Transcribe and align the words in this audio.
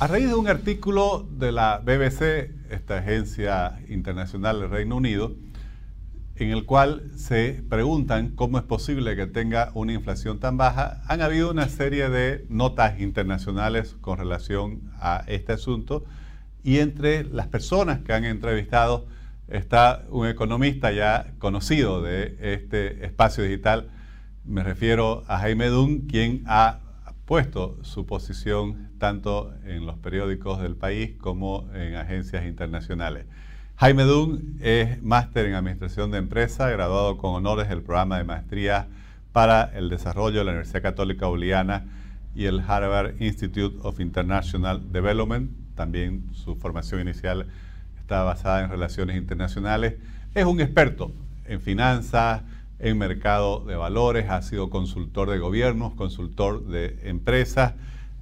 A 0.00 0.06
raíz 0.06 0.28
de 0.28 0.34
un 0.34 0.48
artículo 0.48 1.28
de 1.30 1.52
la 1.52 1.76
BBC, 1.76 2.50
esta 2.70 2.96
agencia 2.96 3.82
internacional 3.86 4.58
del 4.58 4.70
Reino 4.70 4.96
Unido, 4.96 5.36
en 6.36 6.48
el 6.52 6.64
cual 6.64 7.10
se 7.16 7.62
preguntan 7.68 8.30
cómo 8.30 8.56
es 8.56 8.64
posible 8.64 9.14
que 9.14 9.26
tenga 9.26 9.70
una 9.74 9.92
inflación 9.92 10.40
tan 10.40 10.56
baja, 10.56 11.02
han 11.06 11.20
habido 11.20 11.50
una 11.50 11.68
serie 11.68 12.08
de 12.08 12.46
notas 12.48 12.98
internacionales 12.98 13.94
con 14.00 14.16
relación 14.16 14.90
a 15.00 15.22
este 15.26 15.52
asunto 15.52 16.06
y 16.64 16.78
entre 16.78 17.24
las 17.24 17.48
personas 17.48 18.00
que 18.00 18.14
han 18.14 18.24
entrevistado 18.24 19.06
está 19.48 20.06
un 20.08 20.26
economista 20.26 20.92
ya 20.92 21.34
conocido 21.38 22.00
de 22.00 22.38
este 22.40 23.04
espacio 23.04 23.44
digital, 23.44 23.90
me 24.46 24.64
refiero 24.64 25.24
a 25.28 25.40
Jaime 25.40 25.66
Dunn, 25.66 26.06
quien 26.06 26.42
ha 26.46 26.80
puesto 27.26 27.76
su 27.84 28.06
posición 28.06 28.89
tanto 29.00 29.52
en 29.64 29.86
los 29.86 29.98
periódicos 29.98 30.60
del 30.60 30.76
país 30.76 31.16
como 31.18 31.68
en 31.74 31.96
agencias 31.96 32.46
internacionales. 32.46 33.26
Jaime 33.76 34.04
Dunn 34.04 34.58
es 34.60 35.02
máster 35.02 35.46
en 35.46 35.54
Administración 35.54 36.12
de 36.12 36.18
Empresa, 36.18 36.68
graduado 36.70 37.16
con 37.16 37.34
honores 37.34 37.68
del 37.68 37.82
programa 37.82 38.18
de 38.18 38.24
maestría 38.24 38.86
para 39.32 39.64
el 39.74 39.88
desarrollo 39.88 40.40
de 40.40 40.44
la 40.44 40.50
Universidad 40.52 40.82
Católica 40.82 41.26
Boliviana 41.26 41.86
y 42.36 42.44
el 42.44 42.60
Harvard 42.60 43.20
Institute 43.20 43.76
of 43.82 43.98
International 43.98 44.92
Development. 44.92 45.50
También 45.74 46.26
su 46.32 46.56
formación 46.56 47.00
inicial 47.00 47.46
está 47.98 48.22
basada 48.22 48.62
en 48.62 48.70
relaciones 48.70 49.16
internacionales. 49.16 49.94
Es 50.34 50.44
un 50.44 50.60
experto 50.60 51.10
en 51.46 51.60
finanzas, 51.60 52.42
en 52.78 52.98
mercado 52.98 53.64
de 53.64 53.76
valores, 53.76 54.28
ha 54.28 54.42
sido 54.42 54.68
consultor 54.68 55.30
de 55.30 55.38
gobiernos, 55.38 55.94
consultor 55.94 56.66
de 56.66 56.98
empresas, 57.04 57.74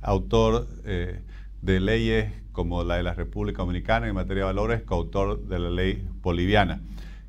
autor 0.03 0.69
eh, 0.85 1.21
de 1.63 1.81
leyes 1.81 2.33
como 2.53 2.83
la 2.85 2.97
de 2.97 3.03
la 3.03 3.15
República 3.15 3.59
Dominicana 3.59 4.09
en 4.09 4.15
materia 4.15 4.43
de 4.43 4.47
valores, 4.47 4.83
coautor 4.83 5.41
de 5.47 5.59
la 5.59 5.71
ley 5.71 6.07
boliviana. 6.23 6.81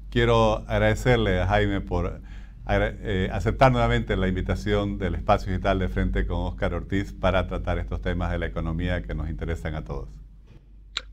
Quiero 0.10 0.64
agradecerle 0.68 1.40
a 1.40 1.48
Jaime 1.48 1.82
por 1.82 2.22
eh, 2.68 3.30
aceptar 3.32 3.72
nuevamente 3.72 4.16
la 4.16 4.28
invitación 4.28 4.98
del 4.98 5.16
espacio 5.16 5.52
digital 5.52 5.80
de 5.80 5.88
frente 5.88 6.26
con 6.26 6.38
Oscar 6.38 6.74
Ortiz 6.74 7.14
para 7.14 7.48
tratar 7.48 7.78
estos 7.78 8.02
temas 8.02 8.32
de 8.32 8.40
la 8.40 8.48
economía 8.48 9.02
que 9.04 9.14
nos 9.14 9.30
interesan 9.30 9.76
a 9.76 9.84
todos. 9.84 10.10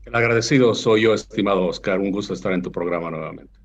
El 0.05 0.15
agradecido 0.15 0.73
soy 0.73 1.01
yo, 1.01 1.13
estimado 1.13 1.65
Oscar. 1.65 1.99
Un 1.99 2.11
gusto 2.11 2.33
estar 2.33 2.53
en 2.53 2.61
tu 2.61 2.71
programa 2.71 3.11
nuevamente. 3.11 3.56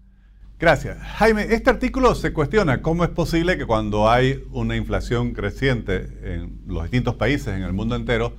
Gracias. 0.62 0.96
Jaime, 1.16 1.42
este 1.50 1.70
artículo 1.70 2.14
se 2.14 2.32
cuestiona 2.32 2.82
cómo 2.82 3.02
es 3.02 3.10
posible 3.10 3.58
que 3.58 3.66
cuando 3.66 4.08
hay 4.08 4.44
una 4.52 4.76
inflación 4.76 5.32
creciente 5.32 6.06
en 6.22 6.60
los 6.68 6.84
distintos 6.84 7.16
países 7.16 7.48
en 7.48 7.64
el 7.64 7.72
mundo 7.72 7.96
entero, 7.96 8.36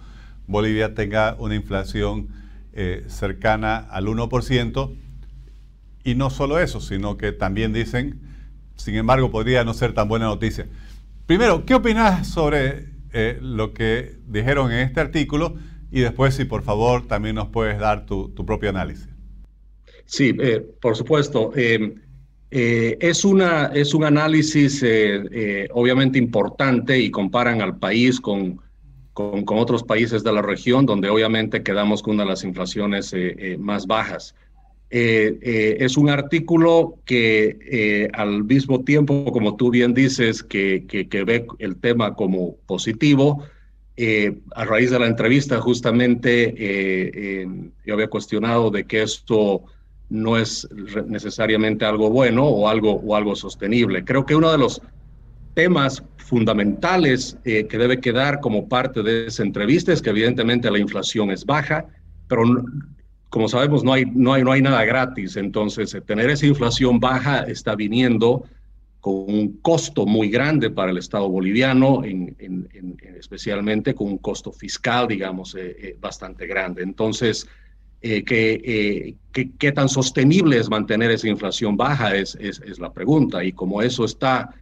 Bolivia 0.48 0.94
tenga 0.96 1.36
una 1.38 1.54
inflación 1.54 2.30
eh, 2.72 3.04
cercana 3.08 3.76
al 3.76 4.06
1%. 4.06 4.96
Y 6.06 6.16
no 6.16 6.30
solo 6.30 6.60
eso, 6.60 6.80
sino 6.80 7.18
que 7.18 7.34
también 7.34 7.74
dicen, 7.74 8.22
sin 8.78 8.96
embargo, 8.96 9.30
podría 9.30 9.66
no 9.66 9.74
ser 9.74 9.94
tan 9.94 10.08
buena 10.08 10.28
noticia. 10.28 10.66
Primero, 11.26 11.66
¿qué 11.66 11.76
opinas 11.76 12.26
sobre 12.26 12.86
eh, 13.12 13.38
lo 13.42 13.74
que 13.74 14.16
dijeron 14.28 14.72
en 14.72 14.80
este 14.80 15.02
artículo? 15.02 15.56
Y 15.92 16.00
después, 16.00 16.34
si 16.36 16.46
por 16.46 16.64
favor, 16.64 17.06
también 17.06 17.36
nos 17.36 17.50
puedes 17.50 17.78
dar 17.80 18.06
tu, 18.06 18.34
propio 18.46 18.70
análisis. 18.70 19.10
Sí, 20.06 20.34
eh, 20.40 20.66
por 20.80 20.96
supuesto. 20.96 21.52
Es, 22.56 23.26
una, 23.26 23.68
es 23.74 23.94
un 23.94 24.04
análisis 24.04 24.84
obviamente 25.72 26.20
importante 26.20 27.00
y 27.00 27.10
comparan 27.10 27.62
al 27.62 27.78
país 27.78 28.22
con 28.22 28.60
con, 29.14 29.46
otros 29.48 29.84
países 29.84 30.24
de 30.24 30.34
la 30.34 30.42
región, 30.42 30.86
donde 30.86 31.10
obviamente 31.10 31.64
quedamos 31.64 32.02
con 32.02 32.16
una 32.16 32.24
de 32.24 32.30
las 32.30 32.44
inflaciones 32.44 33.14
eh, 33.14 33.36
eh, 33.38 33.58
más 33.58 33.86
bajas. 33.86 34.36
Eh, 34.90 35.78
es 35.80 35.98
un 35.98 36.10
artículo 36.10 37.00
que 37.06 38.10
al 38.14 38.44
mismo 38.44 38.84
tiempo, 38.84 39.32
como 39.32 39.56
tú 39.56 39.72
bien 39.72 39.94
dices, 39.94 40.44
que, 40.44 40.86
que, 40.88 41.24
ve 41.24 41.48
el 41.58 41.78
tema 41.78 42.14
como 42.14 42.58
positivo, 42.68 43.44
a 44.56 44.66
raíz 44.66 44.92
de 44.92 45.00
la 45.00 45.08
entrevista 45.08 45.60
justamente 45.60 47.48
yo 47.84 47.94
había 47.94 48.08
cuestionado 48.08 48.70
de 48.70 48.86
que 48.86 49.02
esto 49.02 49.64
no 50.14 50.38
es 50.38 50.68
necesariamente 51.08 51.86
algo 51.86 52.12
bueno 52.12 52.46
o 52.46 52.70
algo, 52.70 53.02
o 53.04 53.16
algo 53.16 53.36
sostenible. 53.36 54.06
Creo 54.06 54.28
que 54.28 54.36
uno 54.36 54.52
de 54.52 54.60
los 54.60 54.80
temas 55.56 56.04
fundamentales 56.18 57.36
eh, 57.46 57.66
que 57.66 57.80
debe 57.80 58.00
quedar 58.00 58.40
como 58.40 58.70
parte 58.70 59.02
de 59.02 59.26
esa 59.26 59.42
entrevista 59.42 59.92
es 59.92 60.04
que 60.04 60.12
evidentemente 60.12 60.70
la 60.70 60.78
inflación 60.78 61.32
es 61.32 61.46
baja, 61.46 61.88
pero 62.28 62.44
como 63.30 63.48
sabemos 63.48 63.84
no 63.84 63.94
hay, 63.94 64.06
no 64.06 64.34
hay, 64.34 64.44
no 64.44 64.52
hay 64.52 64.62
nada 64.62 64.86
gratis, 64.86 65.36
entonces 65.36 65.92
eh, 65.96 66.02
tener 66.02 66.30
esa 66.30 66.46
inflación 66.46 67.00
baja 67.00 67.42
está 67.44 67.74
viniendo 67.74 68.46
con 69.00 69.16
un 69.16 69.58
costo 69.64 70.06
muy 70.06 70.30
grande 70.30 70.70
para 70.70 70.92
el 70.92 71.00
Estado 71.00 71.28
boliviano, 71.28 72.06
en, 72.06 72.38
especialmente 73.18 73.96
con 73.96 74.08
un 74.08 74.18
costo 74.20 74.52
fiscal, 74.52 75.08
digamos, 75.08 75.56
eh, 75.60 75.98
bastante 76.00 76.48
grande. 76.48 76.84
Entonces, 76.84 77.48
¿qué, 78.04 79.16
qué, 79.32 79.72
tan 79.72 79.88
sostenible 79.88 80.58
es 80.58 80.70
mantener 80.70 81.12
esa 81.12 81.30
inflación 81.30 81.78
baja? 81.78 82.16
Es, 82.16 82.36
es, 82.36 82.62
es 82.62 82.80
la 82.80 82.92
pregunta. 82.92 83.44
Y 83.44 83.54
como 83.54 83.82
eso 83.82 84.04
está 84.04 84.54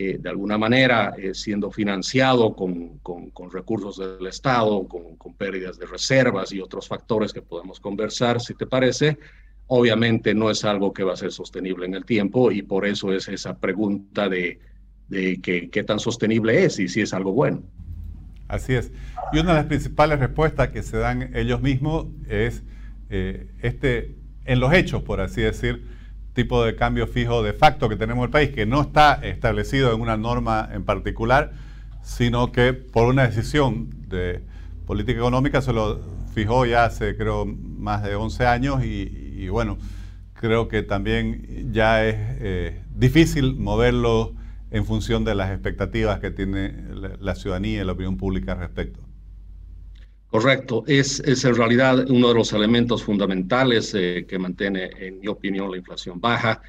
eh, 0.00 0.16
de 0.20 0.28
alguna 0.28 0.56
manera 0.56 1.12
eh, 1.18 1.34
siendo 1.34 1.72
financiado 1.72 2.54
con, 2.54 2.98
con, 2.98 3.50
recursos 3.50 3.98
del 3.98 4.28
Estado, 4.28 4.86
con, 4.86 5.16
con, 5.16 5.34
pérdidas 5.34 5.76
de 5.76 5.86
reservas 5.86 6.52
y 6.52 6.60
otros 6.60 6.86
factores 6.86 7.32
que 7.32 7.42
podemos 7.42 7.80
conversar, 7.80 8.40
si 8.40 8.54
te 8.54 8.64
parece, 8.64 9.18
obviamente 9.66 10.34
no 10.34 10.50
es 10.50 10.64
algo 10.64 10.92
que 10.92 11.02
va 11.02 11.14
a 11.14 11.16
ser 11.16 11.32
sostenible 11.32 11.84
en 11.84 11.94
el 11.94 12.04
tiempo 12.04 12.52
y 12.52 12.62
por 12.62 12.86
eso 12.86 13.12
es 13.12 13.26
esa 13.26 13.58
pregunta 13.58 14.28
de, 14.28 14.60
de 15.08 15.40
qué 15.42 15.82
tan 15.82 15.98
sostenible 15.98 16.64
es 16.64 16.78
y 16.78 16.86
si 16.86 17.00
es 17.00 17.12
algo 17.12 17.32
bueno. 17.32 17.64
Así 18.46 18.74
es. 18.74 18.92
Y 19.32 19.40
una 19.40 19.50
de 19.50 19.56
las 19.56 19.66
principales 19.66 20.20
respuestas 20.20 20.68
que 20.68 20.84
se 20.84 20.96
dan 20.96 21.34
ellos 21.34 21.60
mismos 21.60 22.06
es 22.28 22.62
eh, 23.10 23.50
este, 23.62 24.14
en 24.44 24.60
los 24.60 24.72
hechos, 24.72 25.02
por 25.02 25.20
así 25.20 25.42
decir, 25.42 25.86
tipo 26.34 26.64
de 26.64 26.76
cambio 26.76 27.06
fijo 27.06 27.42
de 27.42 27.52
facto 27.52 27.88
que 27.88 27.96
tenemos 27.96 28.22
en 28.22 28.26
el 28.26 28.30
país, 28.30 28.50
que 28.50 28.66
no 28.66 28.80
está 28.80 29.14
establecido 29.14 29.92
en 29.92 30.00
una 30.00 30.16
norma 30.16 30.68
en 30.72 30.84
particular, 30.84 31.52
sino 32.02 32.52
que 32.52 32.72
por 32.72 33.06
una 33.06 33.26
decisión 33.26 33.90
de 34.08 34.42
política 34.86 35.18
económica 35.18 35.60
se 35.60 35.72
lo 35.72 36.00
fijó 36.32 36.64
ya 36.64 36.84
hace 36.84 37.16
creo 37.16 37.44
más 37.44 38.02
de 38.02 38.14
11 38.14 38.46
años 38.46 38.84
y, 38.84 39.48
bueno, 39.48 39.78
creo 40.34 40.68
que 40.68 40.82
también 40.82 41.72
ya 41.72 42.04
es 42.04 42.16
eh, 42.40 42.82
difícil 42.94 43.56
moverlo 43.56 44.34
en 44.70 44.84
función 44.84 45.24
de 45.24 45.34
las 45.34 45.50
expectativas 45.50 46.20
que 46.20 46.30
tiene 46.30 46.72
la 47.20 47.34
ciudadanía 47.34 47.82
y 47.82 47.84
la 47.84 47.92
opinión 47.92 48.16
pública 48.16 48.52
al 48.52 48.58
respecto. 48.58 49.07
Correcto, 50.30 50.84
es, 50.86 51.20
es 51.20 51.44
en 51.46 51.54
realidad 51.56 52.10
uno 52.10 52.28
de 52.28 52.34
los 52.34 52.52
elementos 52.52 53.02
fundamentales 53.02 53.94
eh, 53.94 54.26
que 54.28 54.38
mantiene, 54.38 54.90
en 54.98 55.20
mi 55.20 55.26
opinión, 55.26 55.70
la 55.70 55.78
inflación 55.78 56.20
baja. 56.20 56.60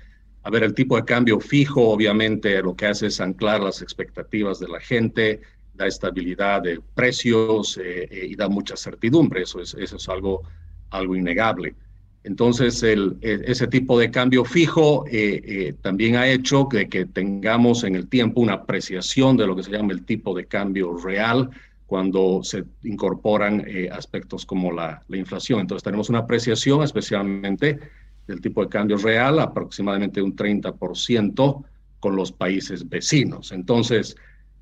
A 0.44 0.50
ver, 0.50 0.64
el 0.64 0.74
tipo 0.74 0.96
de 0.96 1.04
cambio 1.04 1.42
fijo, 1.42 1.90
obviamente, 1.90 2.62
lo 2.62 2.74
que 2.74 2.86
hace 2.86 3.08
es 3.08 3.20
anclar 3.20 3.60
las 3.60 3.82
expectativas 3.82 4.60
de 4.60 4.70
la 4.70 4.80
gente, 4.80 5.42
da 5.74 5.88
estabilidad 5.88 6.62
de 6.62 6.80
precios 6.96 7.78
eh, 7.78 8.08
eh, 8.10 8.28
y 8.30 8.36
da 8.36 8.48
mucha 8.48 8.78
certidumbre. 8.78 9.42
Eso 9.42 9.60
es, 9.60 9.76
algo, 10.08 10.44
algo 10.92 11.18
innegable. 11.18 11.76
Entonces, 12.24 12.82
e, 12.82 12.96
ese 13.22 13.68
tipo 13.68 14.00
de 14.00 14.10
cambio 14.10 14.46
fijo 14.46 15.04
también 15.82 16.16
ha 16.16 16.30
hecho 16.30 16.70
que, 16.70 16.88
que 16.88 17.06
tengamos 17.06 17.84
en 17.84 17.96
el 17.96 18.08
tiempo 18.08 18.40
una 18.40 18.54
apreciación 18.54 19.36
de 19.36 19.48
lo 19.48 19.56
que 19.56 19.64
se 19.64 19.72
llama 19.72 19.92
el 19.92 20.06
tipo 20.06 20.34
de 20.34 20.46
cambio 20.46 20.96
real, 20.98 21.50
cuando 21.90 22.42
se 22.44 22.66
incorporan 22.84 23.64
eh, 23.66 23.90
aspectos 23.92 24.46
como 24.46 24.72
la, 24.72 25.04
inflación. 25.10 25.60
Entonces 25.60 25.84
tenemos 25.84 26.08
una 26.08 26.20
apreciación 26.20 26.84
especialmente 26.84 27.80
del 28.28 28.40
tipo 28.42 28.62
de 28.62 28.70
cambio 28.70 28.96
real, 28.98 29.40
aproximadamente 29.40 30.22
un 30.22 30.36
30% 30.36 31.64
con 32.00 32.16
los 32.16 32.32
países 32.32 32.88
vecinos. 32.88 33.52
Entonces, 33.52 34.16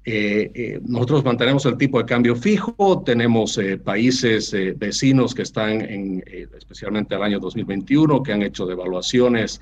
eh, 0.05 0.49
eh, 0.55 0.79
nosotros 0.85 1.25
mantenemos 1.25 1.65
el 1.65 1.77
tipo 1.77 1.97
de 1.97 2.05
cambio 2.05 2.33
fijo, 2.33 3.03
tenemos 3.05 3.59
países 3.83 4.55
vecinos 4.77 5.35
que 5.35 5.41
están, 5.41 5.81
en, 5.81 6.23
especialmente 6.57 7.13
el 7.15 7.23
año 7.23 7.39
2021, 7.41 8.23
que 8.23 8.31
han 8.31 8.41
hecho 8.41 8.65
devaluaciones 8.65 9.59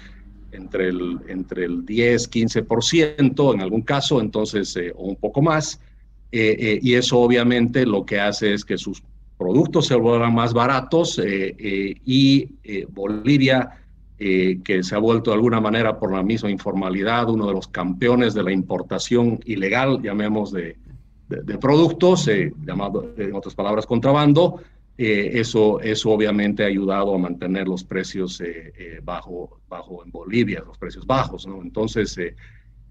entre 0.52 0.90
el, 0.90 1.20
entre 1.30 1.66
el 1.66 1.84
10, 1.84 2.30
15% 2.30 3.56
en 3.56 3.62
algún 3.62 3.82
caso, 3.82 4.22
entonces, 4.22 4.78
o 4.96 5.06
un 5.06 5.16
poco 5.16 5.42
más. 5.42 5.80
Eh, 6.38 6.58
eh, 6.60 6.80
y 6.82 6.96
eso 6.96 7.18
obviamente 7.20 7.86
lo 7.86 8.06
que 8.06 8.20
hace 8.20 8.54
es 8.54 8.66
que 8.66 8.78
sus 8.78 9.02
productos 9.38 9.88
se 9.88 9.96
vuelvan 9.96 10.36
más 10.36 10.54
baratos 10.54 11.18
eh, 11.24 11.96
y 12.04 12.50
Bolivia, 12.90 13.70
que 14.18 14.80
se 14.82 14.96
ha 14.96 14.98
vuelto 14.98 15.32
de 15.32 15.36
alguna 15.36 15.62
manera 15.62 15.98
por 15.98 16.12
la 16.12 16.24
misma 16.24 16.52
informalidad 16.52 17.30
uno 17.30 17.48
de 17.48 17.54
los 17.54 17.70
campeones 17.70 18.34
de 18.34 18.44
la 18.44 18.52
importación 18.52 19.40
ilegal, 19.46 20.02
llamemos 20.02 20.52
de, 20.52 20.76
de, 21.30 21.58
productos, 21.58 22.30
llamado 22.66 23.14
en 23.18 23.34
otras 23.34 23.56
palabras 23.56 23.86
contrabando, 23.86 24.62
eso, 24.98 25.80
eso 25.80 26.10
obviamente 26.12 26.64
ha 26.64 26.68
ayudado 26.68 27.16
a 27.16 27.18
mantener 27.18 27.68
los 27.68 27.86
precios 27.86 28.42
bajo, 29.04 29.60
bajo 29.70 30.04
en 30.04 30.12
Bolivia, 30.12 30.64
los 30.66 30.78
precios 30.78 31.06
bajos, 31.06 31.48
¿no? 31.48 31.62
Entonces, 31.62 32.18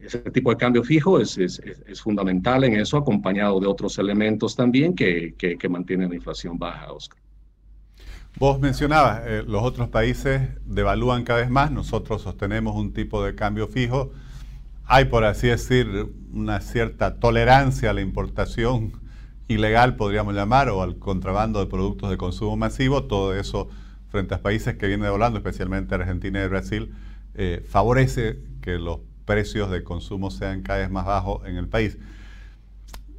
ese 0.00 0.18
tipo 0.30 0.50
de 0.50 0.56
cambio 0.56 0.84
fijo 0.84 1.20
es, 1.20 1.38
es, 1.38 1.60
es, 1.60 2.00
fundamental 2.00 2.64
en 2.64 2.74
eso, 2.74 2.96
acompañado 2.98 3.58
de 3.60 3.66
otros 3.66 3.98
elementos 3.98 4.54
también 4.54 4.94
que, 4.94 5.34
que, 5.38 5.68
mantienen 5.68 6.10
la 6.10 6.16
inflación 6.16 6.58
baja, 6.58 6.92
Oscar. 6.92 7.18
Vos 8.36 8.58
mencionabas, 8.58 9.22
eh, 9.24 9.44
los 9.46 9.62
otros 9.62 9.88
países 9.88 10.42
devalúan 10.66 11.24
cada 11.24 11.40
vez 11.40 11.50
más, 11.50 11.70
nosotros 11.70 12.22
sostenemos 12.22 12.74
un 12.76 12.92
tipo 12.92 13.24
de 13.24 13.34
cambio 13.34 13.68
fijo. 13.68 14.10
Hay, 14.86 15.06
por 15.06 15.24
así 15.24 15.46
decir, 15.46 16.12
una 16.32 16.60
cierta 16.60 17.18
tolerancia 17.18 17.90
a 17.90 17.92
la 17.92 18.02
importación 18.02 18.92
ilegal, 19.48 19.96
podríamos 19.96 20.34
llamar, 20.34 20.68
o 20.68 20.82
al 20.82 20.98
contrabando 20.98 21.60
de 21.60 21.66
productos 21.66 22.10
de 22.10 22.16
consumo 22.16 22.56
masivo. 22.56 23.04
Todo 23.04 23.34
eso, 23.34 23.68
frente 24.08 24.34
a 24.34 24.42
países 24.42 24.76
que 24.76 24.86
vienen 24.86 25.04
devaluando, 25.04 25.38
especialmente 25.38 25.94
Argentina 25.94 26.44
y 26.44 26.48
Brasil, 26.48 26.92
eh, 27.34 27.64
favorece 27.66 28.40
que 28.60 28.78
los 28.78 28.98
precios 29.24 29.70
de 29.70 29.82
consumo 29.82 30.30
sean 30.30 30.62
cada 30.62 30.80
vez 30.80 30.90
más 30.90 31.06
bajos 31.06 31.46
en 31.46 31.56
el 31.56 31.68
país. 31.68 31.98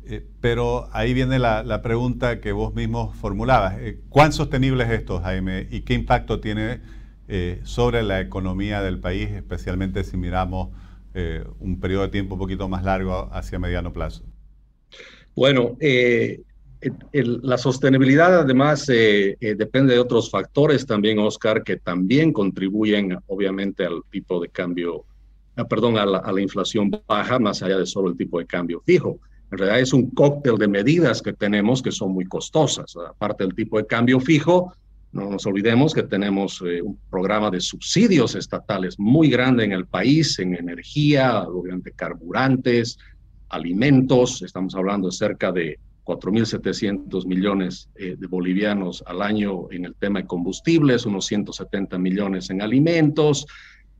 Eh, 0.07 0.23
pero 0.39 0.87
ahí 0.91 1.15
viene 1.15 1.39
la, 1.39 1.81
pregunta 1.81 2.39
que 2.39 2.51
vos 2.51 2.75
mismo 2.75 3.11
formulabas. 3.13 3.77
Eh, 3.79 3.99
¿Cuán 4.09 4.33
sostenible 4.33 4.83
es 4.83 4.91
esto, 4.91 5.19
Jaime? 5.19 5.67
¿Y 5.71 5.81
qué 5.81 5.95
impacto 5.95 6.39
tiene 6.39 6.81
eh, 7.27 7.59
sobre 7.63 8.03
la 8.03 8.21
economía 8.21 8.83
del 8.83 8.99
país, 8.99 9.29
especialmente 9.31 10.03
si 10.03 10.17
miramos 10.17 10.69
un 11.61 11.79
periodo 11.79 12.01
de 12.01 12.09
tiempo 12.09 12.35
un 12.35 12.39
poquito 12.39 12.67
más 12.67 12.83
largo 12.83 13.29
hacia 13.31 13.57
mediano 13.57 13.93
plazo? 13.93 14.25
Bueno, 15.33 15.77
la 17.13 17.57
sostenibilidad 17.57 18.41
además 18.41 18.85
depende 18.85 19.93
de 19.93 19.99
otros 20.01 20.29
factores 20.29 20.85
también, 20.85 21.17
Oscar, 21.19 21.63
que 21.63 21.77
también 21.77 22.33
contribuyen 22.33 23.17
obviamente 23.27 23.85
al 23.85 24.01
tipo 24.11 24.41
de 24.41 24.49
cambio, 24.49 25.05
perdón, 25.69 25.97
a 25.97 26.05
la 26.05 26.41
inflación 26.41 26.91
baja, 27.07 27.39
más 27.39 27.63
allá 27.63 27.77
de 27.77 27.85
solo 27.85 28.09
el 28.09 28.17
tipo 28.17 28.39
de 28.39 28.45
cambio 28.45 28.81
fijo. 28.85 29.19
En 29.51 29.59
realidad 29.59 29.79
es 29.79 29.93
un 29.93 30.09
cóctel 30.09 30.57
de 30.57 30.67
medidas 30.67 31.21
que 31.21 31.33
tenemos 31.33 31.81
que 31.81 31.91
son 31.91 32.11
muy 32.11 32.25
costosas. 32.25 32.95
Aparte 32.97 33.43
del 33.43 33.55
tipo 33.55 33.77
de 33.77 33.85
cambio 33.85 34.19
fijo, 34.19 34.73
no 35.11 35.29
nos 35.29 35.45
olvidemos 35.45 35.93
que 35.93 36.03
tenemos 36.03 36.61
eh, 36.65 36.81
un 36.81 36.99
programa 37.09 37.49
de 37.49 37.61
subsidios 37.61 38.35
estatales 38.35 38.99
muy 38.99 39.29
grande 39.29 39.63
en 39.63 39.71
el 39.71 39.85
país, 39.85 40.39
en 40.39 40.55
energía, 40.55 41.43
obviamente 41.43 41.91
carburantes, 41.91 42.97
alimentos. 43.47 44.41
Estamos 44.41 44.75
hablando 44.75 45.07
de 45.07 45.13
cerca 45.13 45.53
de 45.53 45.79
4.700 46.03 47.25
millones 47.25 47.89
eh, 47.95 48.15
de 48.17 48.27
bolivianos 48.27 49.03
al 49.07 49.21
año 49.21 49.71
en 49.71 49.85
el 49.85 49.95
tema 49.95 50.19
de 50.19 50.27
combustibles, 50.27 51.05
unos 51.05 51.27
170 51.27 51.97
millones 51.97 52.49
en 52.49 52.61
alimentos. 52.61 53.45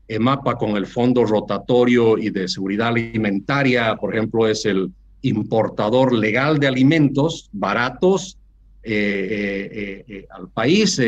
EMAPA 0.08 0.56
con 0.56 0.76
el 0.76 0.86
Fondo 0.86 1.24
Rotatorio 1.24 2.18
y 2.18 2.30
de 2.30 2.48
Seguridad 2.48 2.88
Alimentaria, 2.88 3.96
por 3.96 4.14
ejemplo, 4.14 4.46
es 4.46 4.64
el 4.66 4.90
importador 5.22 6.12
legal 6.12 6.58
de 6.58 6.68
alimentos 6.68 7.48
baratos 7.52 8.38
eh, 8.82 9.68
eh, 9.72 10.04
eh, 10.06 10.26
al 10.30 10.48
país, 10.48 11.00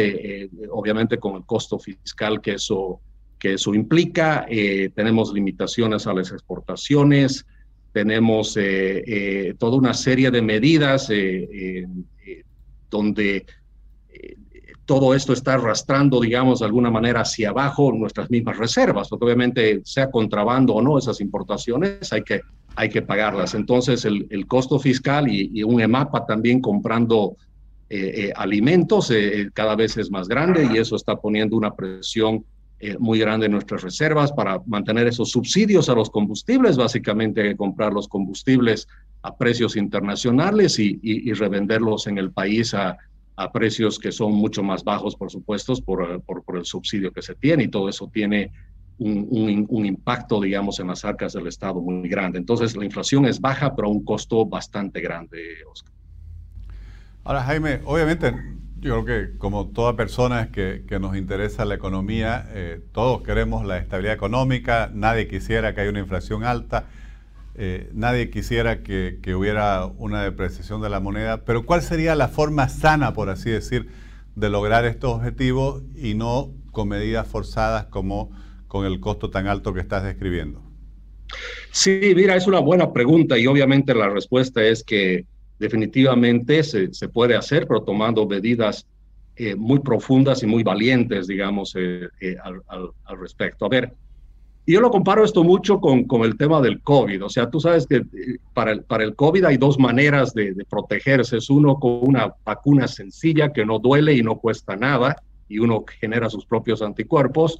obviamente 0.72 1.18
con 1.18 1.36
el 1.36 1.44
costo 1.44 1.78
fiscal 1.78 2.40
que 2.40 2.54
eso, 2.54 3.00
que 3.38 3.54
eso 3.54 3.72
implica. 3.72 4.46
tenemos 4.94 5.32
limitaciones 5.32 6.08
a 6.08 6.12
las 6.12 6.32
exportaciones, 6.32 7.46
tenemos 7.92 8.58
toda 9.58 9.76
una 9.76 9.94
serie 9.94 10.32
de 10.32 10.42
medidas 10.42 11.08
donde 12.90 13.46
todo 14.88 15.14
esto 15.14 15.34
está 15.34 15.52
arrastrando, 15.52 16.18
digamos, 16.18 16.60
de 16.60 16.64
alguna 16.64 16.90
manera 16.90 17.20
hacia 17.20 17.50
abajo 17.50 17.92
nuestras 17.92 18.30
mismas 18.30 18.56
reservas, 18.56 19.10
porque 19.10 19.26
obviamente 19.26 19.82
sea 19.84 20.10
contrabando 20.10 20.72
o 20.72 20.80
no 20.80 20.96
esas 20.96 21.20
importaciones, 21.20 22.10
hay 22.10 22.22
que 22.22 22.40
hay 22.74 22.88
que 22.88 23.02
pagarlas. 23.02 23.54
Entonces, 23.54 24.06
el, 24.06 24.46
costo 24.46 24.78
fiscal 24.78 25.28
y, 25.28 25.62
un 25.62 25.82
EMAPA 25.82 26.24
también 26.24 26.62
comprando 26.62 27.36
eh, 27.90 28.12
eh, 28.14 28.32
alimentos 28.34 29.10
eh, 29.10 29.50
cada 29.52 29.76
vez 29.76 29.98
es 29.98 30.10
más 30.10 30.26
grande 30.26 30.66
y 30.72 30.78
eso 30.78 30.96
está 30.96 31.16
poniendo 31.16 31.56
una 31.56 31.74
presión 31.74 32.44
muy 33.00 33.18
grande 33.18 33.46
en 33.46 33.52
nuestras 33.52 33.82
reservas 33.82 34.30
para 34.30 34.60
mantener 34.64 35.08
esos 35.08 35.30
subsidios 35.30 35.88
a 35.88 35.94
los 35.94 36.08
combustibles. 36.08 36.76
Básicamente, 36.76 37.42
hay 37.42 37.48
que 37.50 37.56
comprar 37.56 37.92
los 37.92 38.06
combustibles 38.08 38.86
a 39.22 39.36
precios 39.36 39.76
internacionales 39.76 40.78
y, 40.78 41.32
revenderlos 41.32 42.06
en 42.06 42.16
el 42.16 42.30
país 42.30 42.72
a, 42.74 42.96
precios 43.52 43.98
que 43.98 44.10
son 44.10 44.32
mucho 44.32 44.62
más 44.62 44.82
bajos, 44.82 45.14
por 45.14 45.30
supuesto, 45.30 45.74
por, 45.84 46.20
por, 46.22 46.42
por 46.42 46.56
el 46.56 46.64
subsidio 46.64 47.12
que 47.12 47.22
se 47.22 47.34
tiene 47.34 47.64
y 47.64 47.68
todo 47.68 47.88
eso 47.88 48.10
tiene 48.12 48.50
un, 48.98 49.86
impacto, 49.86 50.40
digamos, 50.40 50.80
en 50.80 50.88
las 50.88 51.04
arcas 51.04 51.32
del 51.32 51.46
Estado 51.46 51.80
muy 51.80 52.08
grande. 52.08 52.38
Entonces, 52.38 52.76
la 52.76 52.84
inflación 52.84 53.26
es 53.26 53.40
baja, 53.40 53.74
pero 53.74 53.88
a 53.88 53.90
un 53.90 54.04
costo 54.04 54.44
bastante 54.44 55.00
grande, 55.00 55.38
Oscar. 55.70 55.92
Ahora, 57.24 57.42
Jaime, 57.44 57.80
obviamente, 57.84 58.34
yo 58.80 59.04
creo 59.04 59.04
que 59.04 59.38
como 59.38 59.68
toda 59.68 59.94
persona 59.96 60.50
que, 60.50 60.84
que 60.88 60.98
nos 60.98 61.16
interesa 61.16 61.64
la 61.64 61.74
economía, 61.74 62.48
eh, 62.50 62.80
todos 62.92 63.22
queremos 63.22 63.64
la 63.64 63.78
estabilidad 63.78 64.14
económica, 64.14 64.90
nadie 64.92 65.28
quisiera 65.28 65.74
que 65.74 65.82
haya 65.82 65.90
una 65.90 66.00
inflación 66.00 66.42
alta, 66.42 66.86
eh, 67.60 67.90
nadie 67.92 68.30
quisiera 68.30 68.84
que, 68.84 69.18
hubiera 69.34 69.84
una 69.84 70.22
depreciación 70.22 70.80
de 70.80 70.88
la 70.88 71.00
moneda, 71.00 71.44
pero 71.44 71.66
¿cuál 71.66 71.82
sería 71.82 72.14
la 72.14 72.28
forma 72.28 72.68
sana, 72.68 73.12
por 73.12 73.30
así 73.30 73.50
decir, 73.50 73.88
de 74.36 74.48
lograr 74.48 74.84
estos 74.84 75.14
objetivos 75.14 75.82
y 75.96 76.14
no 76.14 76.52
con 76.70 76.86
medidas 76.86 77.26
forzadas 77.26 77.86
como 77.86 78.30
con 78.68 78.86
el 78.86 79.00
costo 79.00 79.30
tan 79.30 79.48
alto 79.48 79.74
que 79.74 79.80
estás 79.80 80.04
describiendo? 80.04 80.62
Sí, 81.72 82.12
mira, 82.14 82.36
es 82.36 82.46
una 82.46 82.60
buena 82.60 82.92
pregunta 82.92 83.36
y 83.36 83.48
obviamente 83.48 83.92
la 83.92 84.08
respuesta 84.08 84.62
es 84.62 84.84
que 84.84 85.26
definitivamente 85.58 86.62
se, 86.62 86.94
se 86.94 87.08
puede 87.08 87.34
hacer, 87.34 87.66
pero 87.66 87.82
tomando 87.82 88.24
medidas 88.24 88.86
eh, 89.34 89.56
muy 89.56 89.80
profundas 89.80 90.42
y 90.42 90.46
muy 90.46 90.62
valientes, 90.62 91.26
digamos, 91.26 91.74
eh, 91.76 92.08
al, 92.42 92.60
al, 92.68 93.18
respecto. 93.20 93.66
A 93.66 93.68
ver, 93.68 93.92
yo 94.72 94.80
lo 94.80 94.90
comparo 94.90 95.24
esto 95.24 95.44
mucho 95.44 95.80
con, 95.80 96.04
con, 96.04 96.22
el 96.22 96.36
tema 96.36 96.60
del 96.60 96.82
COVID. 96.82 97.24
O 97.24 97.28
sea, 97.28 97.48
tú 97.48 97.60
sabes 97.60 97.86
que 97.86 98.02
para 98.54 98.72
el, 98.72 98.82
para 98.82 99.04
el 99.04 99.14
COVID 99.14 99.44
hay 99.44 99.56
dos 99.56 99.78
maneras 99.78 100.34
de, 100.34 100.52
de 100.52 100.64
protegerse. 100.64 101.38
Es 101.38 101.48
uno 101.48 101.78
con 101.78 102.00
una 102.02 102.34
vacuna 102.44 102.86
sencilla 102.86 103.52
que 103.52 103.64
no 103.64 103.78
duele 103.78 104.14
y 104.14 104.22
no 104.22 104.36
cuesta 104.38 104.76
nada 104.76 105.16
y 105.48 105.58
uno 105.58 105.84
genera 106.00 106.28
sus 106.28 106.44
propios 106.44 106.82
anticuerpos 106.82 107.58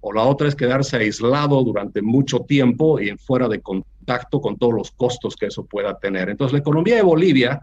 o 0.00 0.12
la 0.12 0.22
otra 0.22 0.48
es 0.48 0.54
quedarse 0.54 0.96
aislado 0.96 1.62
durante 1.64 2.02
mucho 2.02 2.40
tiempo 2.40 3.00
y 3.00 3.16
fuera 3.16 3.48
de 3.48 3.60
contacto 3.60 4.40
con 4.40 4.56
todos 4.56 4.74
los 4.74 4.90
costos 4.92 5.36
que 5.36 5.46
eso 5.46 5.64
pueda 5.64 5.98
tener. 5.98 6.28
Entonces, 6.28 6.52
la 6.52 6.60
economía 6.60 6.96
de 6.96 7.02
Bolivia 7.02 7.60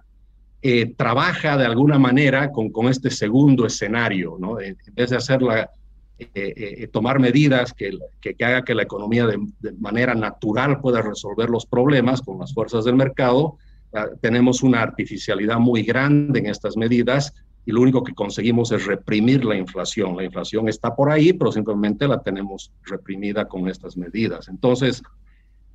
eh, 0.61 0.93
trabaja 0.97 1.57
de 1.57 1.65
alguna 1.65 1.97
manera 1.97 2.51
con, 2.51 2.69
con 2.69 2.87
este 2.87 3.09
segundo 3.09 3.65
escenario, 3.65 4.35
¿no? 4.39 4.59
En 4.59 4.77
vez 4.93 5.11
de 5.11 5.17
hacerla, 5.17 5.69
eh, 6.17 6.29
eh, 6.33 6.87
tomar 6.87 7.19
medidas 7.19 7.73
que, 7.73 7.97
que, 8.21 8.35
haga 8.43 8.63
que 8.63 8.75
la 8.75 8.83
economía 8.83 9.27
de, 9.27 9.37
de, 9.59 9.73
manera 9.73 10.15
natural 10.15 10.79
pueda 10.79 11.01
resolver 11.01 11.49
los 11.49 11.65
problemas 11.65 12.21
con 12.21 12.39
las 12.39 12.53
fuerzas 12.53 12.85
del 12.85 12.95
mercado, 12.95 13.57
ah, 13.93 14.07
tenemos 14.21 14.63
una 14.63 14.81
artificialidad 14.81 15.59
muy 15.59 15.83
grande 15.83 16.39
en 16.39 16.45
estas 16.45 16.77
medidas 16.77 17.33
y 17.65 17.71
lo 17.71 17.81
único 17.81 18.03
que 18.03 18.13
conseguimos 18.13 18.71
es 18.71 18.85
reprimir 18.85 19.43
la 19.43 19.57
inflación. 19.57 20.15
La 20.15 20.23
inflación 20.23 20.69
está 20.69 20.95
por 20.95 21.11
ahí, 21.11 21.33
pero 21.33 21.51
simplemente 21.51 22.07
la 22.07 22.21
tenemos 22.21 22.71
reprimida 22.83 23.47
con 23.47 23.67
estas 23.67 23.97
medidas. 23.97 24.47
Entonces, 24.47 25.01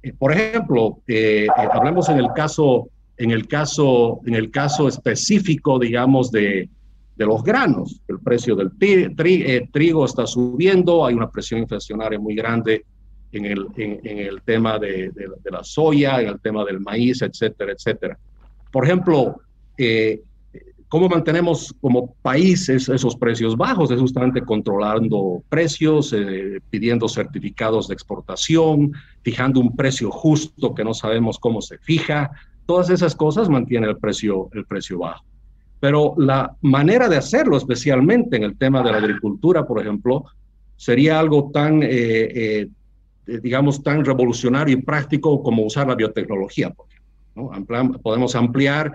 eh, 0.02 0.12
por 0.16 0.32
ejemplo, 0.32 1.00
eh, 1.08 1.46
eh, 1.46 1.68
hablemos 1.72 2.08
en 2.08 2.18
el 2.18 2.28
caso, 2.34 2.88
en 3.16 3.32
el 3.32 3.48
caso, 3.48 4.20
en 4.24 4.34
el 4.34 4.50
caso 4.50 4.86
específico, 4.86 5.78
digamos, 5.80 6.30
de, 6.30 6.68
de 7.20 7.26
los 7.26 7.44
granos. 7.44 8.00
El 8.08 8.18
precio 8.20 8.56
del 8.56 8.70
trigo 9.70 10.06
está 10.06 10.26
subiendo, 10.26 11.04
hay 11.04 11.12
una 11.14 11.30
presión 11.30 11.60
inflacionaria 11.60 12.18
muy 12.18 12.34
grande 12.34 12.86
en 13.30 13.44
el, 13.44 13.66
en, 13.76 14.18
el 14.18 14.40
tema 14.40 14.78
de, 14.78 15.10
de, 15.10 15.50
la 15.50 15.62
soya, 15.62 16.22
en 16.22 16.28
el 16.28 16.40
tema 16.40 16.64
del 16.64 16.80
maíz, 16.80 17.20
etcétera, 17.20 17.72
etcétera. 17.72 18.18
Por 18.72 18.86
ejemplo, 18.86 19.38
eh, 19.76 20.22
¿Cómo 20.88 21.08
mantenemos 21.08 21.72
como 21.80 22.16
países 22.20 22.88
esos 22.88 23.14
precios 23.14 23.56
bajos? 23.56 23.92
Es 23.92 24.00
justamente 24.00 24.40
controlando 24.40 25.40
precios, 25.48 26.12
eh, 26.12 26.58
pidiendo 26.68 27.06
certificados 27.06 27.86
de 27.86 27.94
exportación, 27.94 28.92
fijando 29.22 29.60
un 29.60 29.76
precio 29.76 30.10
justo 30.10 30.74
que 30.74 30.82
no 30.82 30.92
sabemos 30.92 31.38
cómo 31.38 31.62
se 31.62 31.78
fija. 31.78 32.32
Todas 32.66 32.90
esas 32.90 33.14
cosas 33.14 33.48
mantienen 33.48 33.88
el 33.88 33.98
precio, 33.98 34.48
el 34.52 34.64
precio 34.64 34.98
bajo. 34.98 35.29
Pero 35.80 36.14
la 36.18 36.54
manera 36.60 37.08
de 37.08 37.16
hacerlo, 37.16 37.56
especialmente 37.56 38.36
en 38.36 38.44
el 38.44 38.56
tema 38.56 38.82
de 38.82 38.92
la 38.92 38.98
agricultura, 38.98 39.66
por 39.66 39.80
ejemplo, 39.80 40.26
sería 40.76 41.18
algo 41.18 41.50
tan, 41.52 41.82
eh, 41.82 41.88
eh, 41.90 42.68
digamos, 43.42 43.82
tan 43.82 44.04
revolucionario 44.04 44.76
y 44.76 44.82
práctico 44.82 45.42
como 45.42 45.64
usar 45.64 45.88
la 45.88 45.94
biotecnología. 45.94 46.72
¿no? 47.34 47.50
podemos 48.02 48.34
ampliar 48.34 48.92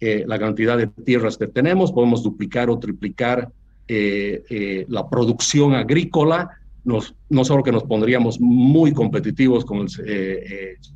la 0.00 0.38
cantidad 0.38 0.76
de 0.76 0.88
tierras 0.88 1.38
que 1.38 1.46
tenemos, 1.46 1.92
podemos 1.92 2.22
duplicar 2.22 2.68
o 2.68 2.78
triplicar 2.78 3.50
la 3.88 5.08
producción 5.08 5.74
agrícola, 5.74 6.50
no 6.86 7.44
solo 7.44 7.62
que 7.62 7.72
nos 7.72 7.82
pondríamos 7.82 8.40
muy 8.40 8.92
competitivos 8.92 9.64
con 9.64 9.78
el 9.78 9.88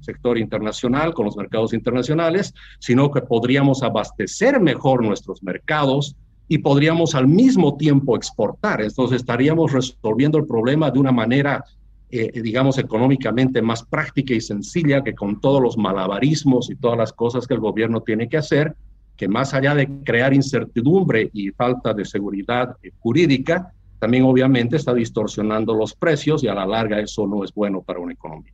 sector 0.00 0.38
internacional, 0.38 1.12
con 1.12 1.26
los 1.26 1.36
mercados 1.36 1.72
internacionales, 1.74 2.54
sino 2.78 3.10
que 3.10 3.20
podríamos 3.22 3.82
abastecer 3.82 4.60
mejor 4.60 5.04
nuestros 5.04 5.42
mercados 5.42 6.16
y 6.46 6.58
podríamos 6.58 7.14
al 7.14 7.28
mismo 7.28 7.76
tiempo 7.76 8.16
exportar. 8.16 8.80
Entonces 8.82 9.20
estaríamos 9.20 9.72
resolviendo 9.72 10.38
el 10.38 10.46
problema 10.46 10.90
de 10.90 10.98
una 10.98 11.12
manera, 11.12 11.64
eh, 12.10 12.40
digamos, 12.40 12.78
económicamente 12.78 13.60
más 13.62 13.84
práctica 13.84 14.34
y 14.34 14.40
sencilla 14.40 15.02
que 15.02 15.14
con 15.14 15.40
todos 15.40 15.60
los 15.62 15.76
malabarismos 15.76 16.70
y 16.70 16.76
todas 16.76 16.98
las 16.98 17.12
cosas 17.12 17.46
que 17.46 17.54
el 17.54 17.60
gobierno 17.60 18.00
tiene 18.00 18.28
que 18.28 18.36
hacer, 18.36 18.74
que 19.16 19.28
más 19.28 19.54
allá 19.54 19.74
de 19.74 19.88
crear 20.04 20.34
incertidumbre 20.34 21.30
y 21.32 21.50
falta 21.50 21.94
de 21.94 22.04
seguridad 22.04 22.76
jurídica, 22.98 23.72
también 24.00 24.24
obviamente 24.24 24.76
está 24.76 24.92
distorsionando 24.94 25.74
los 25.74 25.94
precios 25.94 26.42
y 26.42 26.48
a 26.48 26.54
la 26.54 26.66
larga 26.66 26.98
eso 26.98 27.26
no 27.26 27.44
es 27.44 27.52
bueno 27.54 27.82
para 27.82 28.00
una 28.00 28.14
economía. 28.14 28.52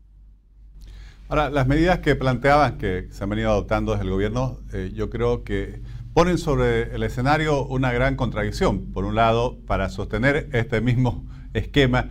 Ahora, 1.29 1.50
las 1.50 1.67
medidas 1.67 2.00
que 2.00 2.15
planteaban 2.15 2.79
que 2.79 3.09
se 3.11 3.25
han 3.25 3.31
venido 3.31 3.50
adoptando 3.50 3.93
desde 3.93 4.05
el 4.05 4.11
gobierno, 4.11 4.59
eh, 4.73 4.93
yo 4.95 5.09
creo 5.09 5.43
que 5.43 5.81
ponen 6.15 6.38
sobre 6.38 6.95
el 6.95 7.03
escenario 7.03 7.65
una 7.65 7.93
gran 7.93 8.17
contradicción. 8.17 8.93
Por 8.93 9.05
un 9.05 9.15
lado, 9.15 9.59
para 9.67 9.88
sostener 9.88 10.49
este 10.53 10.81
mismo 10.81 11.25
esquema, 11.55 12.11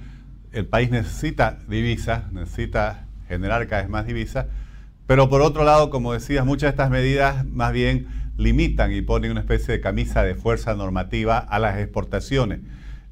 el 0.52 0.66
país 0.66 0.90
necesita 0.90 1.60
divisas, 1.68 2.32
necesita 2.32 3.08
generar 3.28 3.68
cada 3.68 3.84
vez 3.84 3.92
más 3.92 4.06
divisas, 4.06 4.48
pero 5.08 5.30
por 5.30 5.42
otro 5.42 5.64
lado, 5.64 5.90
como 5.90 6.14
decías, 6.14 6.46
muchas 6.46 6.68
de 6.68 6.70
estas 6.72 6.90
medidas 6.90 7.46
más 7.46 7.74
bien 7.74 8.08
limitan 8.38 8.92
y 8.92 9.02
ponen 9.02 9.32
una 9.32 9.42
especie 9.42 9.74
de 9.74 9.82
camisa 9.82 10.24
de 10.24 10.36
fuerza 10.36 10.74
normativa 10.76 11.38
a 11.38 11.60
las 11.60 11.78
exportaciones. 11.80 12.62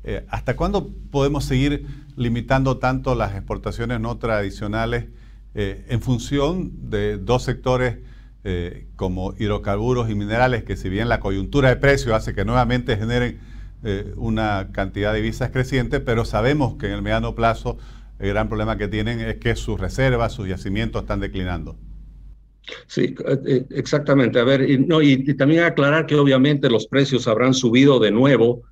Eh, 0.03 0.25
¿Hasta 0.29 0.55
cuándo 0.55 0.89
podemos 1.11 1.45
seguir 1.45 1.85
limitando 2.17 2.77
tanto 2.77 3.15
las 3.15 3.35
exportaciones 3.35 3.99
no 4.01 4.17
tradicionales 4.17 5.05
eh, 5.55 5.85
en 5.87 6.01
función 6.01 6.89
de 6.89 7.17
dos 7.17 7.43
sectores 7.43 7.99
eh, 8.43 8.87
como 8.97 9.33
hidrocarburos 9.37 10.09
y 10.09 10.15
minerales, 10.15 10.63
que 10.63 10.75
si 10.75 10.89
bien 10.89 11.07
la 11.07 11.21
coyuntura 11.21 11.69
de 11.69 11.77
precio 11.77 12.15
hace 12.15 12.35
que 12.35 12.43
nuevamente 12.43 12.97
generen 12.97 13.39
una 14.15 14.69
cantidad 14.71 15.11
de 15.11 15.17
divisas 15.17 15.49
creciente, 15.51 15.99
pero 15.99 16.23
sabemos 16.23 16.75
que 16.75 16.85
en 16.85 16.93
el 16.93 17.01
mediano 17.01 17.35
plazo 17.35 17.77
el 18.17 18.29
gran 18.29 18.47
problema 18.47 18.77
que 18.77 18.87
tienen 18.87 19.19
es 19.19 19.35
que 19.39 19.57
sus 19.57 19.77
reservas, 19.77 20.31
sus 20.31 20.47
yacimientos 20.47 21.01
están 21.01 21.19
declinando. 21.19 21.75
Sí, 22.87 23.13
exactamente. 23.71 24.39
A 24.39 24.45
ver, 24.45 24.79
no, 24.87 25.01
y, 25.01 25.33
también 25.35 25.65
aclarar 25.65 26.05
que 26.05 26.15
obviamente 26.15 26.69
los 26.69 26.87
precios 26.87 27.27
habrán 27.27 27.53
subido 27.53 27.99
de 27.99 28.11
nuevo 28.11 28.63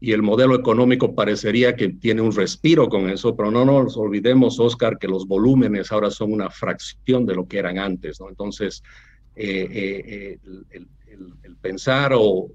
y 0.00 0.12
el 0.12 0.22
modelo 0.22 0.54
económico 0.54 1.14
parecería 1.14 1.74
que 1.74 1.88
tiene 1.88 2.20
un 2.20 2.34
respiro 2.34 2.88
con 2.88 3.08
eso, 3.08 3.34
pero 3.34 3.50
no 3.50 3.64
nos 3.64 3.96
olvidemos, 3.96 4.60
Oscar, 4.60 4.98
que 4.98 5.08
los 5.08 5.26
volúmenes 5.26 5.90
ahora 5.90 6.10
son 6.10 6.32
una 6.32 6.50
fracción 6.50 7.24
de 7.24 7.34
lo 7.34 7.46
que 7.46 7.58
eran 7.58 7.78
antes, 7.78 8.20
¿no? 8.20 8.28
Entonces, 8.28 8.82
eh, 9.34 9.68
eh, 9.72 10.38
el, 10.70 10.86
pensar 11.60 12.12
o, 12.14 12.48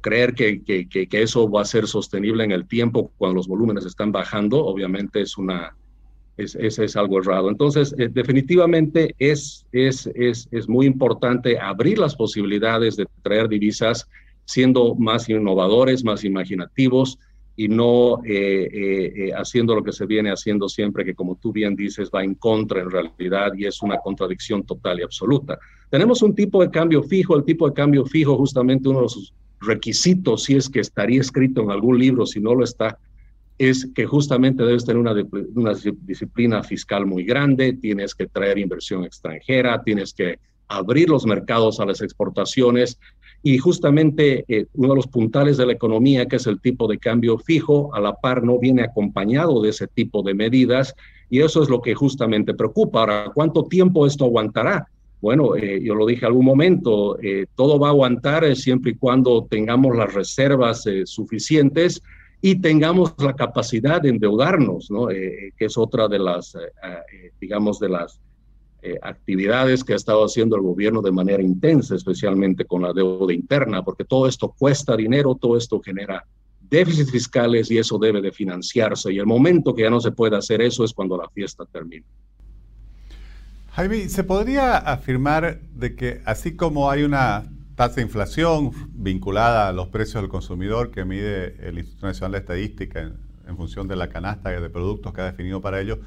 creer 0.00 0.34
que, 0.34 0.62
que, 0.62 1.08
eso 1.22 1.48
va 1.50 1.62
a 1.62 1.64
ser 1.64 1.86
sostenible 1.86 2.44
en 2.44 2.52
el 2.52 2.66
tiempo 2.66 3.12
cuando 3.16 3.36
los 3.36 3.48
volúmenes 3.48 3.84
están 3.84 4.12
bajando, 4.12 4.64
obviamente 4.64 5.20
es 5.20 5.36
una... 5.36 5.76
Es, 6.38 6.54
es, 6.54 6.96
algo 6.96 7.18
errado. 7.18 7.48
Entonces, 7.48 7.94
eh, 7.98 8.10
definitivamente 8.12 9.14
es, 9.18 9.64
es, 9.72 10.06
es, 10.14 10.46
es 10.50 10.68
muy 10.68 10.84
importante 10.84 11.58
abrir 11.58 11.98
las 11.98 12.14
posibilidades 12.14 12.96
de 12.96 13.06
traer 13.22 13.48
divisas 13.48 14.06
siendo 14.46 14.94
más 14.94 15.28
innovadores, 15.28 16.02
más 16.04 16.24
imaginativos 16.24 17.18
y 17.56 17.68
no 17.68 18.22
eh, 18.24 18.68
eh, 18.72 19.12
eh, 19.16 19.32
haciendo 19.34 19.74
lo 19.74 19.82
que 19.82 19.92
se 19.92 20.06
viene 20.06 20.30
haciendo 20.30 20.68
siempre, 20.68 21.04
que 21.04 21.14
como 21.14 21.36
tú 21.36 21.52
bien 21.52 21.74
dices, 21.74 22.10
va 22.14 22.22
en 22.22 22.34
contra 22.34 22.80
en 22.80 22.90
realidad 22.90 23.52
y 23.56 23.66
es 23.66 23.82
una 23.82 23.98
contradicción 23.98 24.64
total 24.64 25.00
y 25.00 25.02
absoluta. 25.02 25.58
Tenemos 25.90 26.22
un 26.22 26.34
tipo 26.34 26.62
de 26.62 26.70
cambio 26.70 27.02
fijo, 27.02 27.36
el 27.36 27.44
tipo 27.44 27.66
de 27.66 27.74
cambio 27.74 28.04
fijo 28.04 28.36
justamente 28.36 28.88
uno 28.88 28.98
de 28.98 29.04
los 29.04 29.34
requisitos, 29.60 30.44
si 30.44 30.56
es 30.56 30.68
que 30.68 30.80
estaría 30.80 31.20
escrito 31.20 31.62
en 31.62 31.70
algún 31.70 31.98
libro, 31.98 32.26
si 32.26 32.40
no 32.40 32.54
lo 32.54 32.62
está, 32.62 32.98
es 33.58 33.90
que 33.94 34.04
justamente 34.04 34.62
debes 34.62 34.84
tener 34.84 35.00
una 35.00 35.74
disciplina 36.02 36.62
fiscal 36.62 37.06
muy 37.06 37.24
grande, 37.24 37.72
tienes 37.72 38.14
que 38.14 38.26
traer 38.26 38.58
inversión 38.58 39.04
extranjera, 39.04 39.82
tienes 39.82 40.12
que 40.12 40.38
abrir 40.68 41.08
los 41.08 41.24
mercados 41.24 41.80
a 41.80 41.86
las 41.86 42.02
exportaciones 42.02 42.98
y 43.46 43.58
justamente 43.58 44.44
eh, 44.48 44.66
uno 44.74 44.88
de 44.88 44.96
los 44.96 45.06
puntales 45.06 45.56
de 45.56 45.66
la 45.66 45.72
economía, 45.72 46.26
que 46.26 46.34
es 46.34 46.48
el 46.48 46.60
tipo 46.60 46.88
de 46.88 46.98
cambio 46.98 47.38
fijo, 47.38 47.94
a 47.94 48.00
la 48.00 48.12
par 48.12 48.42
no 48.42 48.58
viene 48.58 48.82
acompañado 48.82 49.62
de 49.62 49.68
ese 49.68 49.86
tipo 49.86 50.24
de 50.24 50.34
medidas 50.34 50.96
y 51.30 51.42
eso 51.42 51.62
es 51.62 51.68
lo 51.68 51.80
que 51.80 51.94
justamente 51.94 52.54
preocupa. 52.54 52.98
Ahora, 52.98 53.30
¿cuánto 53.32 53.62
tiempo 53.62 54.04
esto 54.04 54.24
aguantará? 54.24 54.88
Bueno, 55.20 55.54
eh, 55.54 55.80
yo 55.80 55.94
lo 55.94 56.06
dije 56.06 56.26
algún 56.26 56.44
momento, 56.44 57.20
eh, 57.22 57.46
todo 57.54 57.78
va 57.78 57.86
a 57.86 57.90
aguantar 57.90 58.56
siempre 58.56 58.90
y 58.90 58.96
cuando 58.96 59.46
tengamos 59.48 59.96
las 59.96 60.12
reservas 60.12 60.84
suficientes 61.04 62.02
y 62.40 62.56
tengamos 62.56 63.14
la 63.18 63.36
capacidad 63.36 64.02
de 64.02 64.08
endeudarnos, 64.08 64.90
¿no? 64.90 65.06
que 65.06 65.52
es 65.56 65.78
otra 65.78 66.08
de 66.08 66.18
las, 66.18 66.58
digamos, 67.40 67.78
de 67.78 67.90
las 67.90 68.20
eh, 68.88 69.00
actividades 69.02 69.82
que 69.82 69.94
ha 69.94 69.96
estado 69.96 70.24
haciendo 70.24 70.54
el 70.54 70.62
gobierno 70.62 71.02
de 71.02 71.10
manera 71.10 71.42
intensa, 71.42 71.96
especialmente 71.96 72.66
con 72.66 72.82
la 72.82 72.92
deuda 72.92 73.32
interna, 73.32 73.82
porque 73.82 74.04
todo 74.04 74.28
esto 74.28 74.54
cuesta 74.56 74.96
dinero, 74.96 75.34
todo 75.34 75.56
esto 75.56 75.80
genera 75.80 76.24
déficits 76.70 77.10
fiscales 77.10 77.68
y 77.72 77.78
eso 77.78 77.98
debe 77.98 78.22
de 78.22 78.30
financiarse. 78.30 79.12
Y 79.12 79.18
el 79.18 79.26
momento 79.26 79.74
que 79.74 79.82
ya 79.82 79.90
no 79.90 80.00
se 80.00 80.12
puede 80.12 80.36
hacer 80.36 80.62
eso 80.62 80.84
es 80.84 80.92
cuando 80.92 81.16
la 81.16 81.28
fiesta 81.30 81.64
termina. 81.66 82.06
Jaime, 83.72 84.08
¿se 84.08 84.22
podría 84.22 84.76
afirmar 84.76 85.60
de 85.74 85.96
que 85.96 86.20
así 86.24 86.54
como 86.54 86.88
hay 86.88 87.02
una 87.02 87.50
tasa 87.74 87.96
de 87.96 88.02
inflación 88.02 88.70
vinculada 88.94 89.68
a 89.68 89.72
los 89.72 89.88
precios 89.88 90.22
del 90.22 90.30
consumidor 90.30 90.92
que 90.92 91.04
mide 91.04 91.56
el 91.66 91.78
Instituto 91.78 92.06
Nacional 92.06 92.32
de 92.32 92.38
Estadística 92.38 93.00
en, 93.00 93.14
en 93.48 93.56
función 93.56 93.88
de 93.88 93.96
la 93.96 94.08
canasta 94.08 94.50
de 94.50 94.70
productos 94.70 95.12
que 95.12 95.22
ha 95.22 95.24
definido 95.24 95.60
para 95.60 95.80
ello, 95.80 95.98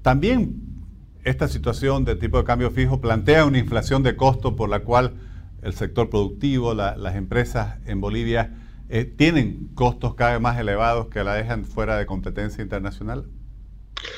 también 0.00 0.81
esta 1.24 1.48
situación 1.48 2.04
de 2.04 2.16
tipo 2.16 2.38
de 2.38 2.44
cambio 2.44 2.70
fijo 2.70 3.00
plantea 3.00 3.44
una 3.44 3.58
inflación 3.58 4.02
de 4.02 4.16
costo 4.16 4.56
por 4.56 4.68
la 4.68 4.80
cual 4.80 5.14
el 5.62 5.74
sector 5.74 6.10
productivo, 6.10 6.74
las 6.74 7.14
empresas 7.14 7.78
en 7.86 8.00
Bolivia 8.00 8.54
eh, 8.88 9.04
tienen 9.04 9.68
costos 9.74 10.14
cada 10.14 10.32
vez 10.32 10.40
más 10.40 10.58
elevados 10.58 11.06
que 11.06 11.22
la 11.22 11.34
dejan 11.34 11.64
fuera 11.64 11.96
de 11.96 12.06
competencia 12.06 12.62
internacional? 12.62 13.24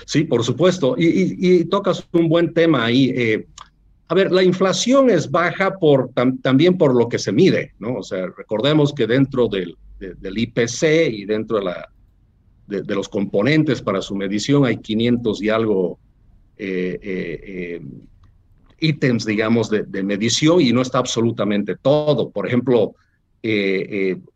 Sí, 0.06 0.24
por 0.24 0.42
supuesto. 0.42 0.96
Y, 0.98 1.64
tocas 1.66 2.06
un 2.12 2.28
buen 2.28 2.54
tema 2.54 2.86
ahí. 2.86 3.12
Eh, 3.14 3.46
a 4.08 4.14
ver, 4.14 4.32
la 4.32 4.42
inflación 4.42 5.10
es 5.10 5.30
baja 5.30 5.74
por, 5.78 6.10
también 6.42 6.78
por 6.78 6.94
lo 6.94 7.08
que 7.08 7.18
se 7.18 7.32
mide, 7.32 7.72
¿no? 7.78 7.96
O 7.96 8.02
sea, 8.02 8.26
recordemos 8.36 8.92
que 8.92 9.06
dentro 9.06 9.48
del, 9.48 9.76
IPC 10.00 11.10
y 11.10 11.24
dentro 11.24 11.60
de, 12.66 12.82
de, 12.82 12.94
los 12.94 13.08
componentes 13.08 13.80
para 13.80 14.02
su 14.02 14.14
medición 14.14 14.64
hay 14.64 14.78
500 14.78 15.42
y 15.42 15.48
algo 15.50 15.98
ítems, 18.78 19.24
digamos, 19.24 19.70
de, 19.70 20.02
medición 20.02 20.60
y 20.60 20.72
no 20.72 20.82
está 20.82 20.98
absolutamente 20.98 21.76
todo. 21.76 22.30
Por 22.30 22.46
ejemplo, 22.46 22.94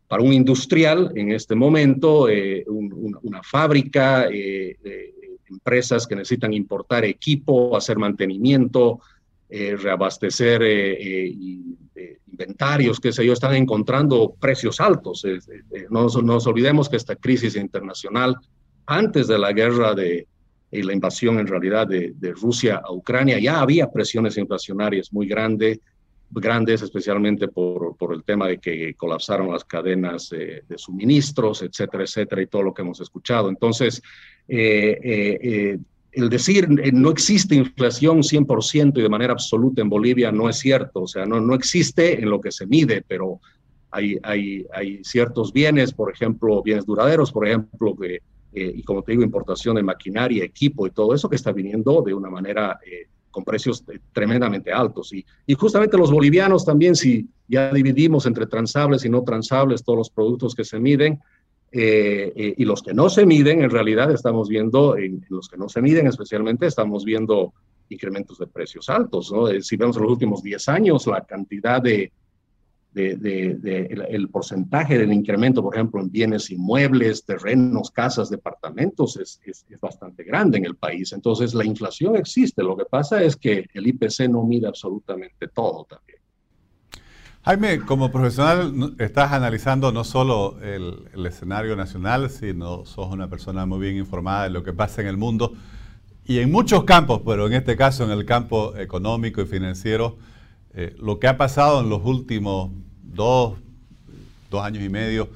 para 0.07 0.23
un 0.23 0.33
industrial 0.33 1.11
en 1.15 1.31
este 1.31 1.55
momento, 1.55 2.27
una 2.67 3.43
fábrica, 3.43 4.27
empresas 5.49 6.07
que 6.07 6.15
necesitan 6.15 6.53
importar 6.53 7.05
equipo, 7.05 7.75
hacer 7.75 7.97
mantenimiento, 7.97 8.99
reabastecer 9.49 10.61
inventarios, 12.39 12.99
qué 12.99 13.11
sé 13.11 13.25
yo, 13.25 13.33
están 13.33 13.55
encontrando 13.55 14.33
precios 14.39 14.79
altos. 14.79 15.25
no, 15.89 16.07
nos 16.07 16.47
olvidemos 16.47 16.87
que 16.87 16.95
esta 16.95 17.15
crisis 17.15 17.55
internacional, 17.55 18.35
antes 18.85 19.27
de 19.27 19.37
la 19.37 19.51
guerra 19.51 19.93
de, 19.93 20.27
y 20.71 20.83
la 20.83 20.93
invasión 20.93 21.39
en 21.39 21.47
realidad 21.47 21.87
de, 21.87 22.13
Rusia 22.39 22.81
a 22.83 22.91
Ucrania, 22.91 23.39
ya 23.39 23.59
había 23.59 23.89
presiones 23.89 24.37
inflacionarias 24.37 25.11
muy 25.11 25.27
grandes, 25.27 25.79
grandes 26.31 26.81
especialmente 26.83 27.47
por, 27.47 27.97
por 27.97 28.13
el 28.13 28.23
tema 28.23 28.47
de 28.47 28.59
que 28.59 28.93
colapsaron 28.93 29.51
las 29.51 29.65
cadenas 29.65 30.29
de 30.29 30.77
suministros, 30.77 31.63
etcétera, 31.63 32.03
etcétera, 32.03 32.41
y 32.41 32.47
todo 32.47 32.61
lo 32.61 32.73
que 32.73 32.83
hemos 32.83 33.01
escuchado. 33.01 33.49
Entonces, 33.49 34.01
eh, 34.51 34.99
eh, 35.03 35.39
eh, 35.43 35.77
el 36.11 36.27
decir 36.27 36.67
no 36.91 37.11
existe 37.11 37.53
inflación 37.53 38.23
100% 38.23 38.97
y 38.97 39.01
de 39.03 39.09
manera 39.09 39.33
absoluta 39.33 39.81
en 39.81 39.89
Bolivia 39.89 40.31
no 40.31 40.49
es 40.49 40.57
cierto, 40.57 41.03
o 41.03 41.07
sea, 41.07 41.27
no, 41.27 41.39
no 41.39 41.53
existe 41.53 42.19
en 42.19 42.31
lo 42.31 42.41
que 42.41 42.51
se 42.51 42.65
mide, 42.65 43.03
pero 43.07 43.39
hay, 43.91 44.17
hay, 44.23 44.65
hay 44.73 45.03
ciertos 45.03 45.53
bienes, 45.53 45.93
por 45.93 46.11
ejemplo, 46.11 46.63
bienes 46.63 46.87
duraderos, 46.87 47.31
por 47.31 47.47
ejemplo, 47.47 47.95
que 47.95 48.21
eh, 48.53 48.71
y 48.75 48.83
como 48.83 49.03
te 49.03 49.11
digo, 49.11 49.23
importación 49.23 49.75
de 49.75 49.83
maquinaria, 49.83 50.43
equipo 50.43 50.87
y 50.87 50.91
todo 50.91 51.13
eso 51.13 51.29
que 51.29 51.35
está 51.35 51.51
viniendo 51.51 52.01
de 52.01 52.13
una 52.13 52.29
manera 52.29 52.79
eh, 52.85 53.07
con 53.29 53.43
precios 53.43 53.83
tremendamente 54.11 54.71
altos. 54.71 55.13
Y, 55.13 55.25
y 55.45 55.53
justamente 55.53 55.97
los 55.97 56.11
bolivianos 56.11 56.65
también, 56.65 56.95
si 56.95 57.27
ya 57.47 57.71
dividimos 57.71 58.25
entre 58.25 58.47
transables 58.47 59.05
y 59.05 59.09
no 59.09 59.23
transables 59.23 59.83
todos 59.83 59.97
los 59.97 60.09
productos 60.09 60.55
que 60.55 60.63
se 60.63 60.79
miden, 60.79 61.19
eh, 61.71 62.33
eh, 62.35 62.53
y 62.57 62.65
los 62.65 62.81
que 62.81 62.93
no 62.93 63.09
se 63.09 63.25
miden, 63.25 63.61
en 63.61 63.69
realidad 63.69 64.11
estamos 64.11 64.49
viendo, 64.49 64.97
en, 64.97 65.23
los 65.29 65.47
que 65.47 65.57
no 65.57 65.69
se 65.69 65.81
miden 65.81 66.07
especialmente, 66.07 66.65
estamos 66.65 67.05
viendo 67.05 67.53
incrementos 67.89 68.39
de 68.39 68.47
precios 68.47 68.89
altos. 68.89 69.31
¿no? 69.31 69.47
Eh, 69.47 69.61
si 69.61 69.77
vemos 69.77 69.95
en 69.97 70.03
los 70.03 70.11
últimos 70.11 70.41
10 70.41 70.67
años, 70.69 71.05
la 71.05 71.21
cantidad 71.25 71.81
de, 71.81 72.11
de, 73.17 73.55
de, 73.55 74.05
el, 74.09 74.29
porcentaje 74.29 74.97
del 74.97 75.11
incremento, 75.11 75.63
por 75.63 75.75
ejemplo, 75.75 76.01
en 76.01 76.11
bienes 76.11 76.49
inmuebles, 76.51 77.25
terrenos, 77.25 77.91
casas, 77.91 78.29
departamentos, 78.29 79.17
es, 79.17 79.39
es, 79.45 79.65
es, 79.69 79.79
bastante 79.79 80.23
grande 80.23 80.57
en 80.57 80.65
el 80.65 80.75
país. 80.75 81.13
Entonces, 81.13 81.53
la 81.53 81.65
inflación 81.65 82.15
existe. 82.15 82.63
Lo 82.63 82.77
que 82.77 82.85
pasa 82.85 83.23
es 83.23 83.35
que 83.35 83.65
el 83.73 83.87
IPC 83.87 84.29
no 84.29 84.43
mide 84.43 84.67
absolutamente 84.67 85.47
todo 85.47 85.85
también. 85.89 86.19
Jaime, 87.43 87.79
como 87.79 88.11
profesional 88.11 88.95
estás 88.99 89.31
analizando 89.31 89.91
no 89.93 90.03
solo 90.03 90.59
el, 90.61 91.25
escenario 91.25 91.75
nacional, 91.75 92.29
sino 92.29 92.85
sos 92.85 93.07
una 93.11 93.29
persona 93.29 93.65
muy 93.65 93.79
bien 93.79 93.95
informada 93.95 94.43
de 94.43 94.49
lo 94.49 94.61
que 94.61 94.73
pasa 94.73 95.01
en 95.01 95.07
el 95.07 95.17
mundo 95.17 95.53
y 96.25 96.39
en 96.39 96.51
muchos 96.51 96.83
campos, 96.83 97.21
pero 97.25 97.47
en 97.47 97.53
este 97.53 97.75
caso 97.75 98.03
en 98.03 98.11
el 98.11 98.25
campo 98.25 98.75
económico 98.75 99.41
y 99.41 99.45
financiero, 99.45 100.17
eh, 100.73 100.95
lo 100.99 101.17
que 101.17 101.27
ha 101.27 101.37
pasado 101.37 101.81
en 101.81 101.89
los 101.89 102.05
últimos 102.05 102.71
dos, 103.13 103.57
dos 104.49 104.63
años 104.63 104.83
y 104.83 104.89
medio, 104.89 105.29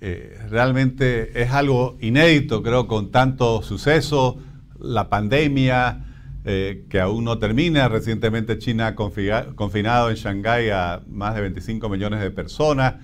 eh, 0.00 0.38
realmente 0.50 1.42
es 1.42 1.50
algo 1.50 1.96
inédito, 2.00 2.62
creo, 2.62 2.86
con 2.86 3.10
tanto 3.10 3.62
suceso, 3.62 4.38
la 4.78 5.08
pandemia, 5.08 6.04
eh, 6.44 6.84
que 6.88 7.00
aún 7.00 7.24
no 7.24 7.38
termina. 7.38 7.88
Recientemente 7.88 8.58
China 8.58 8.88
ha 8.88 8.94
confinado 8.94 10.10
en 10.10 10.16
Shanghái 10.16 10.70
a 10.70 11.02
más 11.08 11.34
de 11.34 11.40
25 11.40 11.88
millones 11.88 12.20
de 12.20 12.30
personas. 12.30 12.94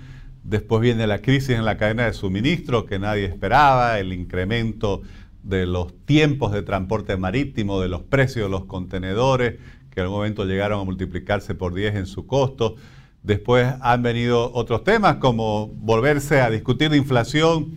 Después 0.44 0.80
viene 0.80 1.06
la 1.06 1.18
crisis 1.18 1.50
en 1.50 1.64
la 1.64 1.76
cadena 1.76 2.04
de 2.04 2.12
suministro 2.12 2.86
que 2.86 2.98
nadie 2.98 3.24
esperaba, 3.24 3.98
el 3.98 4.12
incremento 4.12 5.02
de 5.42 5.66
los 5.66 5.92
tiempos 6.04 6.52
de 6.52 6.62
transporte 6.62 7.16
marítimo, 7.16 7.80
de 7.80 7.88
los 7.88 8.02
precios 8.02 8.46
de 8.46 8.50
los 8.50 8.66
contenedores, 8.66 9.58
que 9.90 10.00
en 10.00 10.04
algún 10.04 10.18
momento 10.18 10.44
llegaron 10.44 10.80
a 10.80 10.84
multiplicarse 10.84 11.54
por 11.54 11.74
10 11.74 11.96
en 11.96 12.06
su 12.06 12.26
costo. 12.26 12.76
Después 13.22 13.74
han 13.80 14.02
venido 14.02 14.52
otros 14.52 14.84
temas 14.84 15.16
como 15.16 15.68
volverse 15.68 16.40
a 16.40 16.50
discutir 16.50 16.90
de 16.90 16.96
inflación 16.96 17.76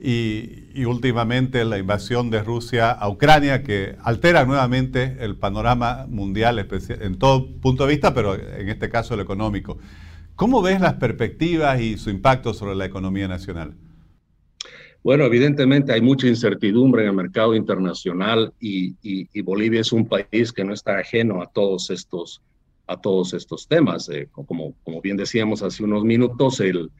y, 0.00 0.84
últimamente 0.84 1.64
la 1.64 1.78
invasión 1.78 2.30
de 2.30 2.42
Rusia 2.42 2.90
a 2.90 3.08
Ucrania, 3.08 3.62
que 3.62 3.96
altera 4.02 4.44
nuevamente 4.46 5.18
el 5.20 5.36
panorama 5.36 6.06
mundial 6.08 6.58
en 6.58 7.18
todo 7.18 7.46
punto 7.60 7.84
de 7.84 7.92
vista, 7.92 8.14
pero 8.14 8.34
en 8.34 8.68
este 8.68 8.88
caso 8.88 9.14
el 9.14 9.20
económico. 9.20 9.78
¿Cómo 10.36 10.62
ves 10.62 10.80
las 10.80 10.94
perspectivas 10.94 11.80
y 11.80 11.98
su 11.98 12.08
impacto 12.08 12.54
sobre 12.54 12.74
la 12.74 12.86
economía 12.86 13.28
nacional? 13.28 13.74
Bueno, 15.02 15.24
evidentemente 15.24 15.92
hay 15.92 16.02
mucha 16.02 16.26
incertidumbre 16.28 17.02
en 17.02 17.08
el 17.08 17.14
mercado 17.14 17.54
internacional 17.54 18.52
y, 18.60 18.94
Bolivia 19.42 19.80
es 19.80 19.92
un 19.92 20.06
país 20.06 20.52
que 20.52 20.64
no 20.64 20.74
está 20.74 20.98
ajeno 20.98 21.42
a 21.42 21.46
todos 21.46 21.90
estos, 21.90 22.42
a 22.90 23.00
todos 23.00 23.34
estos 23.34 23.68
temas. 23.68 24.08
Eh, 24.08 24.28
como, 24.30 24.74
como 24.82 25.00
bien 25.00 25.16
decíamos 25.16 25.62
hace 25.62 25.84
unos 25.84 26.04
minutos, 26.04 26.60
el, 26.60 26.90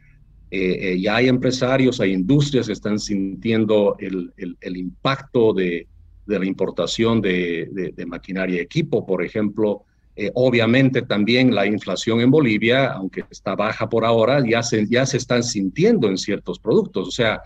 eh, 0.50 0.92
eh, 0.92 1.00
ya 1.00 1.16
hay 1.16 1.28
empresarios, 1.28 2.00
hay 2.00 2.12
industrias 2.12 2.66
que 2.66 2.72
están 2.72 2.98
sintiendo 2.98 3.96
el, 4.00 4.32
el, 4.36 4.76
impacto 4.76 5.52
de, 5.52 5.86
de, 6.26 6.38
la 6.38 6.44
importación 6.44 7.20
de, 7.20 7.92
de, 7.94 8.06
maquinaria 8.06 8.56
y 8.56 8.58
equipo, 8.58 9.06
por 9.06 9.24
ejemplo. 9.24 9.84
Eh, 10.16 10.30
obviamente 10.34 11.02
también 11.02 11.54
la 11.54 11.66
inflación 11.66 12.20
en 12.20 12.32
Bolivia, 12.32 12.88
aunque 12.88 13.24
está 13.30 13.54
baja 13.54 13.88
por 13.88 14.04
ahora, 14.04 14.44
ya 14.44 14.60
se, 14.62 14.86
ya 14.88 15.06
se 15.06 15.18
están 15.18 15.44
sintiendo 15.44 16.08
en 16.08 16.18
ciertos 16.18 16.58
productos. 16.58 17.06
O 17.06 17.12
sea, 17.12 17.42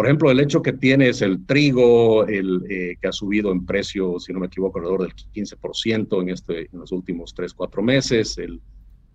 por 0.00 0.06
ejemplo, 0.06 0.30
el 0.30 0.40
hecho 0.40 0.62
que 0.62 0.72
tienes 0.72 1.20
el 1.20 1.44
trigo, 1.44 2.26
el, 2.26 2.96
que 2.98 3.06
ha 3.06 3.12
subido 3.12 3.52
en 3.52 3.66
precio, 3.66 4.18
si 4.18 4.32
no 4.32 4.40
me 4.40 4.46
equivoco, 4.46 4.78
alrededor 4.78 5.02
del 5.02 5.12
15% 5.14 6.22
en, 6.22 6.30
este, 6.30 6.60
en 6.72 6.78
los 6.78 6.90
últimos 6.90 7.34
3, 7.34 7.52
4 7.52 7.82
meses, 7.82 8.38
el, 8.38 8.62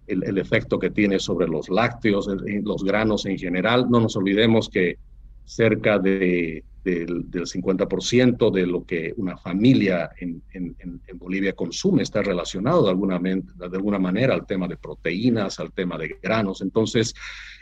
el, 0.06 0.38
efecto 0.38 0.78
que 0.78 0.92
tiene 0.92 1.18
sobre 1.18 1.48
los 1.48 1.70
lácteos, 1.70 2.28
los 2.28 2.84
granos 2.84 3.26
en 3.26 3.40
general. 3.40 3.88
No 3.90 4.00
nos 4.00 4.16
olvidemos 4.16 4.70
que 4.70 5.00
cerca 5.44 5.98
de, 5.98 6.64
del, 6.86 7.32
50% 7.32 8.52
de 8.52 8.68
lo 8.68 8.86
que 8.86 9.14
una 9.18 9.36
familia 9.38 10.12
en, 10.20 10.42
en, 10.54 11.00
Bolivia 11.16 11.54
consume 11.54 12.04
está 12.04 12.22
relacionado 12.22 12.84
de 12.84 12.90
alguna, 12.92 13.18
de 13.18 13.42
alguna 13.74 13.98
manera 13.98 14.36
al 14.36 14.46
tema 14.46 14.68
de 14.68 14.78
proteínas, 14.78 15.60
al 15.60 15.72
tema 15.72 15.98
de 15.98 16.18
granos. 16.22 16.62
Entonces, 16.62 17.16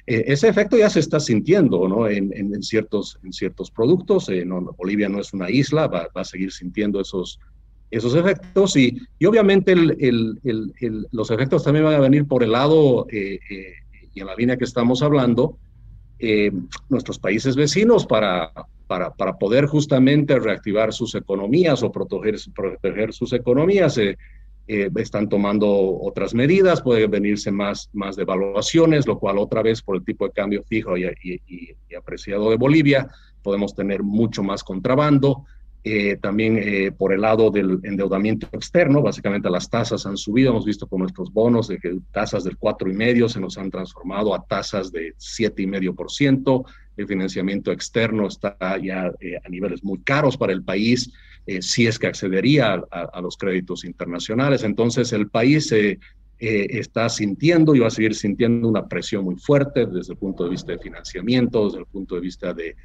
eh, 0.06 0.26
ese 0.28 0.50
efecto 0.50 0.78
ya 0.78 0.90
se 0.90 1.00
está 1.00 1.22
sintiendo 1.22 1.88
¿no? 1.88 2.10
en, 2.10 2.62
ciertos, 2.62 3.18
en 3.24 3.32
ciertos 3.32 3.72
productos. 3.72 4.28
Eh, 4.28 4.46
Bolivia 4.78 5.08
no 5.08 5.22
es 5.22 5.34
una 5.34 5.50
isla, 5.50 5.88
va, 5.88 6.10
a 6.14 6.24
seguir 6.26 6.52
sintiendo 6.52 7.00
esos, 7.00 7.40
esos 7.90 8.14
efectos 8.16 8.76
y, 8.76 9.02
y 9.18 9.26
obviamente 9.26 9.74
los 11.12 11.32
efectos 11.32 11.64
también 11.64 11.86
van 11.86 11.96
a 11.96 12.00
venir 12.00 12.28
por 12.28 12.44
el 12.44 12.52
lado 12.52 13.08
eh, 13.10 13.40
y 14.14 14.20
en 14.20 14.28
la 14.28 14.36
línea 14.36 14.58
que 14.58 14.66
estamos 14.66 15.02
hablando, 15.02 15.58
eh, 16.26 16.52
nuestros 16.88 17.20
países 17.20 17.56
vecinos 17.56 18.06
para, 18.06 18.54
para, 18.94 19.12
para, 19.12 19.38
poder 19.38 19.66
justamente 19.66 20.38
reactivar 20.38 20.94
sus 20.94 21.16
economías 21.16 21.82
o 21.82 21.92
proteger, 21.92 22.36
proteger 22.54 23.12
sus 23.12 23.34
economías. 23.34 24.00
están 24.68 25.28
tomando 25.28 25.68
otras 25.68 26.36
medidas, 26.36 26.84
puede 26.84 27.08
venirse 27.08 27.52
más, 27.52 27.90
más 27.92 28.16
devaluaciones, 28.16 29.08
lo 29.08 29.18
cual 29.18 29.40
otra 29.40 29.64
vez 29.64 29.82
por 29.82 29.96
el 29.96 30.06
tipo 30.06 30.28
de 30.28 30.32
cambio 30.32 30.64
fijo 30.64 30.96
y, 30.96 31.08
y 31.24 31.96
apreciado 31.96 32.52
de 32.52 32.58
Bolivia, 32.58 33.10
podemos 33.42 33.74
tener 33.74 34.04
mucho 34.04 34.44
más 34.44 34.64
contrabando, 34.64 35.46
eh, 35.86 36.16
también 36.16 36.58
eh, 36.58 36.94
por 36.94 37.12
el 37.12 37.20
lado 37.22 37.52
del 37.52 37.82
endeudamiento 37.84 38.48
externo, 38.54 39.02
básicamente 39.02 39.50
las 39.50 39.70
tasas 39.70 40.06
han 40.06 40.16
subido, 40.16 40.52
hemos 40.52 40.64
visto 40.64 40.88
con 40.88 41.00
nuestros 41.00 41.34
bonos 41.34 41.68
de 41.68 41.78
que 41.78 42.00
tasas 42.14 42.46
del 42.46 42.58
4,5 42.58 43.28
se 43.28 43.42
nos 43.42 43.58
han 43.58 43.70
transformado 43.70 44.34
a 44.34 44.46
tasas 44.46 44.94
de 44.94 45.14
7,5%, 45.16 46.64
el 46.98 47.08
financiamiento 47.08 47.72
externo 47.72 48.28
está 48.28 48.58
ya 48.82 49.12
eh, 49.20 49.38
a 49.44 49.50
niveles 49.50 49.84
muy 49.84 50.00
caros 50.00 50.38
para 50.38 50.54
el 50.54 50.64
país, 50.64 51.12
si 51.60 51.88
es 51.88 52.00
que 52.00 52.08
accedería 52.08 52.82
a, 52.90 53.20
los 53.20 53.36
créditos 53.36 53.84
internacionales, 53.84 54.64
entonces 54.64 55.12
el 55.12 55.28
país 55.30 55.74
está 56.40 57.10
sintiendo 57.10 57.76
y 57.76 57.80
va 57.80 57.88
a 57.88 57.90
seguir 57.90 58.16
sintiendo 58.16 58.70
una 58.70 58.88
presión 58.88 59.26
muy 59.26 59.36
fuerte 59.36 59.86
desde 59.86 60.14
el 60.14 60.20
punto 60.20 60.46
de 60.46 60.52
vista 60.52 60.72
de 60.72 60.80
financiamiento, 60.80 61.66
desde 61.66 61.80
el 61.80 61.86
punto 61.86 62.16
de 62.16 62.22
vista 62.22 62.54
de 62.54 62.76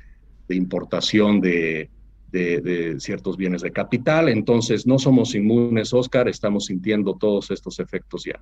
importación 0.49 1.41
de 1.41 1.89
de, 2.31 2.97
ciertos 2.99 3.37
bienes 3.37 3.63
de 3.63 3.73
capital. 3.73 4.29
Entonces, 4.29 4.87
no 4.87 4.99
somos 4.99 5.35
inmunes, 5.35 5.93
Oscar, 5.93 6.29
estamos 6.29 6.67
sintiendo 6.67 7.15
todos 7.15 7.51
estos 7.51 7.79
efectos 7.81 8.25
ya. 8.25 8.41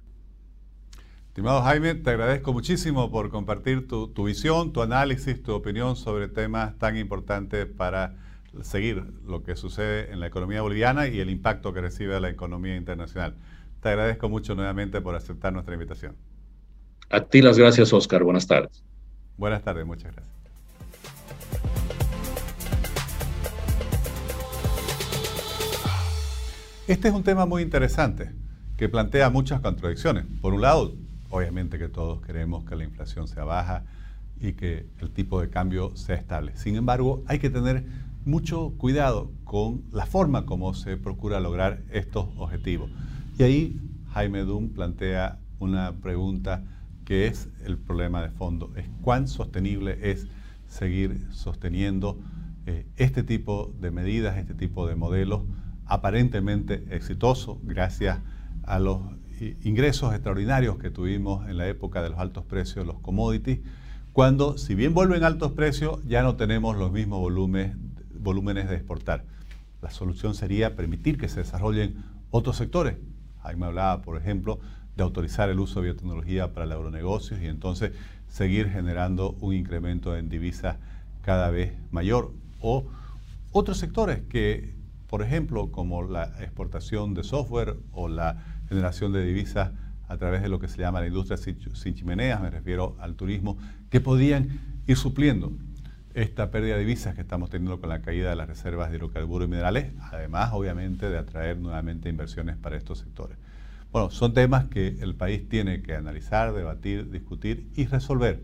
Estimado 1.37 1.61
Jaime, 1.61 1.95
te 1.95 2.09
agradezco 2.09 2.55
muchísimo 2.55 3.11
por 3.11 3.29
compartir 3.29 3.87
tu, 3.87 4.25
visión, 4.25 4.73
tu 4.73 4.81
análisis, 4.81 5.43
tu 5.43 5.53
opinión 5.53 5.95
sobre 5.95 6.29
temas 6.29 6.79
tan 6.79 6.97
importantes 6.97 7.67
para 7.67 8.15
seguir 8.63 9.05
lo 9.27 9.43
que 9.43 9.55
sucede 9.55 10.11
en 10.11 10.21
la 10.21 10.29
economía 10.29 10.63
boliviana 10.63 11.09
y 11.09 11.21
el 11.21 11.29
impacto 11.29 11.75
que 11.75 11.83
recibe 11.83 12.19
la 12.21 12.31
economía 12.31 12.75
internacional. 12.75 13.37
Te 13.83 13.91
agradezco 13.91 14.31
mucho 14.31 14.55
nuevamente 14.55 15.03
por 15.03 15.15
aceptar 15.15 15.53
nuestra 15.53 15.75
invitación. 15.75 16.17
A 17.11 17.21
ti 17.21 17.43
las 17.43 17.59
gracias, 17.59 17.93
Oscar. 17.93 18.23
Buenas 18.23 18.47
tardes. 18.47 18.83
Buenas 19.37 19.63
tardes, 19.63 19.85
muchas 19.85 20.15
gracias. 20.15 20.35
Este 26.87 27.09
es 27.09 27.15
un 27.15 27.23
tema 27.23 27.45
muy 27.45 27.61
interesante 27.61 28.33
que 28.79 28.89
plantea 28.89 29.29
muchas 29.29 29.61
contradicciones. 29.61 30.25
Por 30.41 30.55
un 30.55 30.63
lado, 30.63 30.95
obviamente 31.31 31.79
que 31.79 31.89
todos 31.89 32.21
queremos 32.23 32.65
que 32.65 32.77
la 32.77 32.85
inflación 32.85 33.29
sea 33.29 33.45
baja 33.45 33.85
y 34.41 34.53
que 34.53 34.87
el 35.01 35.11
tipo 35.11 35.41
de 35.41 35.49
cambio 35.49 35.97
sea 35.97 36.17
estable. 36.17 36.57
Sin 36.57 36.77
embargo, 36.77 37.23
hay 37.27 37.39
que 37.39 37.51
tener 37.51 37.85
mucho 38.25 38.75
cuidado 38.77 39.31
con 39.45 39.85
la 39.93 40.05
forma 40.05 40.47
como 40.47 40.75
se 40.75 40.97
procura 40.97 41.41
lograr 41.41 41.83
estos 41.91 42.27
objetivos. 42.37 42.91
Y 43.39 43.43
ahí 43.45 43.81
Jaime 44.13 44.41
Dunn 44.41 44.71
plantea 44.71 45.39
una 45.59 45.93
pregunta 45.93 46.65
que 47.05 47.27
es 47.29 47.49
el 47.65 47.79
problema 47.79 48.21
de 48.23 48.31
fondo, 48.31 48.73
es 48.77 48.87
cuán 49.01 49.29
sostenible 49.29 49.99
es 50.11 50.27
seguir 50.67 51.29
sosteniendo 51.31 52.19
eh, 52.67 52.85
este 52.97 53.23
tipo 53.23 53.73
de 53.81 53.93
medidas, 53.93 54.37
este 54.37 54.55
tipo 54.55 54.89
de 54.89 54.97
modelos 54.97 55.43
aparentemente 55.87 56.85
exitoso 56.91 57.61
gracias 57.63 58.19
a 58.65 58.81
los 58.81 59.01
ingresos 59.65 60.13
extraordinarios 60.13 60.79
que 60.79 60.91
tuvimos 60.91 61.49
en 61.49 61.57
la 61.57 61.69
época 61.69 62.03
de 62.03 62.11
los 62.11 62.19
altos 62.19 62.45
precios 62.45 62.87
de 62.87 62.93
los 62.93 63.01
commodities, 63.01 63.61
cuando 64.13 64.57
si 64.57 64.75
bien 64.75 64.95
vuelven 64.95 65.25
altos 65.25 65.53
precios 65.53 66.03
ya 66.07 66.23
no 66.23 66.37
tenemos 66.37 66.77
los 66.77 66.93
mismos 66.93 67.21
volúmenes, 67.21 68.69
de 68.69 68.75
exportar. 68.75 69.25
La 69.83 69.91
solución 69.91 70.35
sería 70.35 70.75
permitir 70.75 71.19
que 71.19 71.29
se 71.29 71.41
desarrollen 71.41 71.97
otros 72.31 72.57
sectores. 72.57 72.97
Ahí 73.43 73.57
me 73.57 73.67
hablaba, 73.67 74.03
por 74.03 74.17
ejemplo, 74.17 74.59
de 74.97 75.03
autorizar 75.03 75.51
el 75.51 75.61
uso 75.61 75.81
de 75.81 75.89
biotecnología 75.91 76.53
para 76.53 76.65
el 76.65 76.73
agronegocios 76.73 77.41
y 77.43 77.47
entonces 77.47 77.93
seguir 78.29 78.71
generando 78.71 79.37
un 79.41 79.55
incremento 79.55 80.17
en 80.17 80.29
divisas 80.29 80.77
cada 81.23 81.51
vez 81.51 81.75
mayor. 81.91 82.33
O 82.61 82.87
otros 83.53 83.79
sectores 83.79 84.23
que, 84.29 84.76
por 85.07 85.23
ejemplo, 85.23 85.71
como 85.71 86.03
la 86.03 86.25
exportación 86.41 87.15
de 87.15 87.23
software 87.23 87.77
o 87.93 88.09
la 88.09 88.43
generación 88.69 89.13
de 89.13 89.25
divisas 89.25 89.71
a 90.09 90.17
través 90.17 90.43
de 90.43 90.49
lo 90.49 90.59
que 90.59 90.69
se 90.69 90.79
llama 90.79 91.01
la 91.01 91.07
industria 91.07 91.37
sin 91.37 91.95
chimeneas, 91.95 92.41
me 92.41 92.51
refiero 92.51 92.97
al 93.01 93.15
turismo, 93.15 93.57
que 93.91 94.01
podían 94.01 94.61
ir 94.87 94.97
supliendo 94.97 95.53
esta 96.15 96.51
pérdida 96.51 96.75
de 96.75 96.81
divisas 96.81 97.15
que 97.15 97.21
estamos 97.21 97.51
teniendo 97.51 97.79
con 97.79 97.91
la 97.91 98.01
caída 98.01 98.31
de 98.31 98.37
las 98.37 98.49
reservas 98.49 98.91
de 98.91 98.97
hidrocarburos 98.97 99.47
y 99.47 99.51
minerales, 99.51 99.93
además 100.01 100.51
obviamente 100.53 101.11
de 101.11 101.19
atraer 101.19 101.59
nuevamente 101.59 102.09
inversiones 102.09 102.57
para 102.57 102.77
estos 102.77 102.99
sectores. 102.99 103.37
Bueno, 103.93 104.11
son 104.11 104.33
temas 104.33 104.65
que 104.67 104.97
el 105.01 105.15
país 105.15 105.49
tiene 105.49 105.83
que 105.83 105.95
analizar, 105.95 106.53
debatir, 106.55 107.11
discutir 107.11 107.69
y 107.75 107.87
resolver 107.87 108.43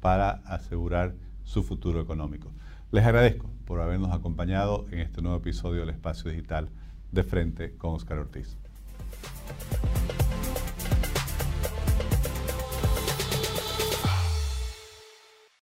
para 0.00 0.30
asegurar 0.30 1.14
su 1.44 1.62
futuro 1.62 2.00
económico. 2.00 2.52
Les 2.92 3.06
agradezco 3.06 3.48
por 3.64 3.80
habernos 3.80 4.12
acompañado 4.12 4.84
en 4.90 4.98
este 4.98 5.22
nuevo 5.22 5.38
episodio 5.38 5.80
del 5.80 5.88
Espacio 5.88 6.30
Digital 6.30 6.68
de 7.10 7.22
Frente 7.22 7.74
con 7.78 7.94
Oscar 7.94 8.18
Ortiz. 8.18 8.58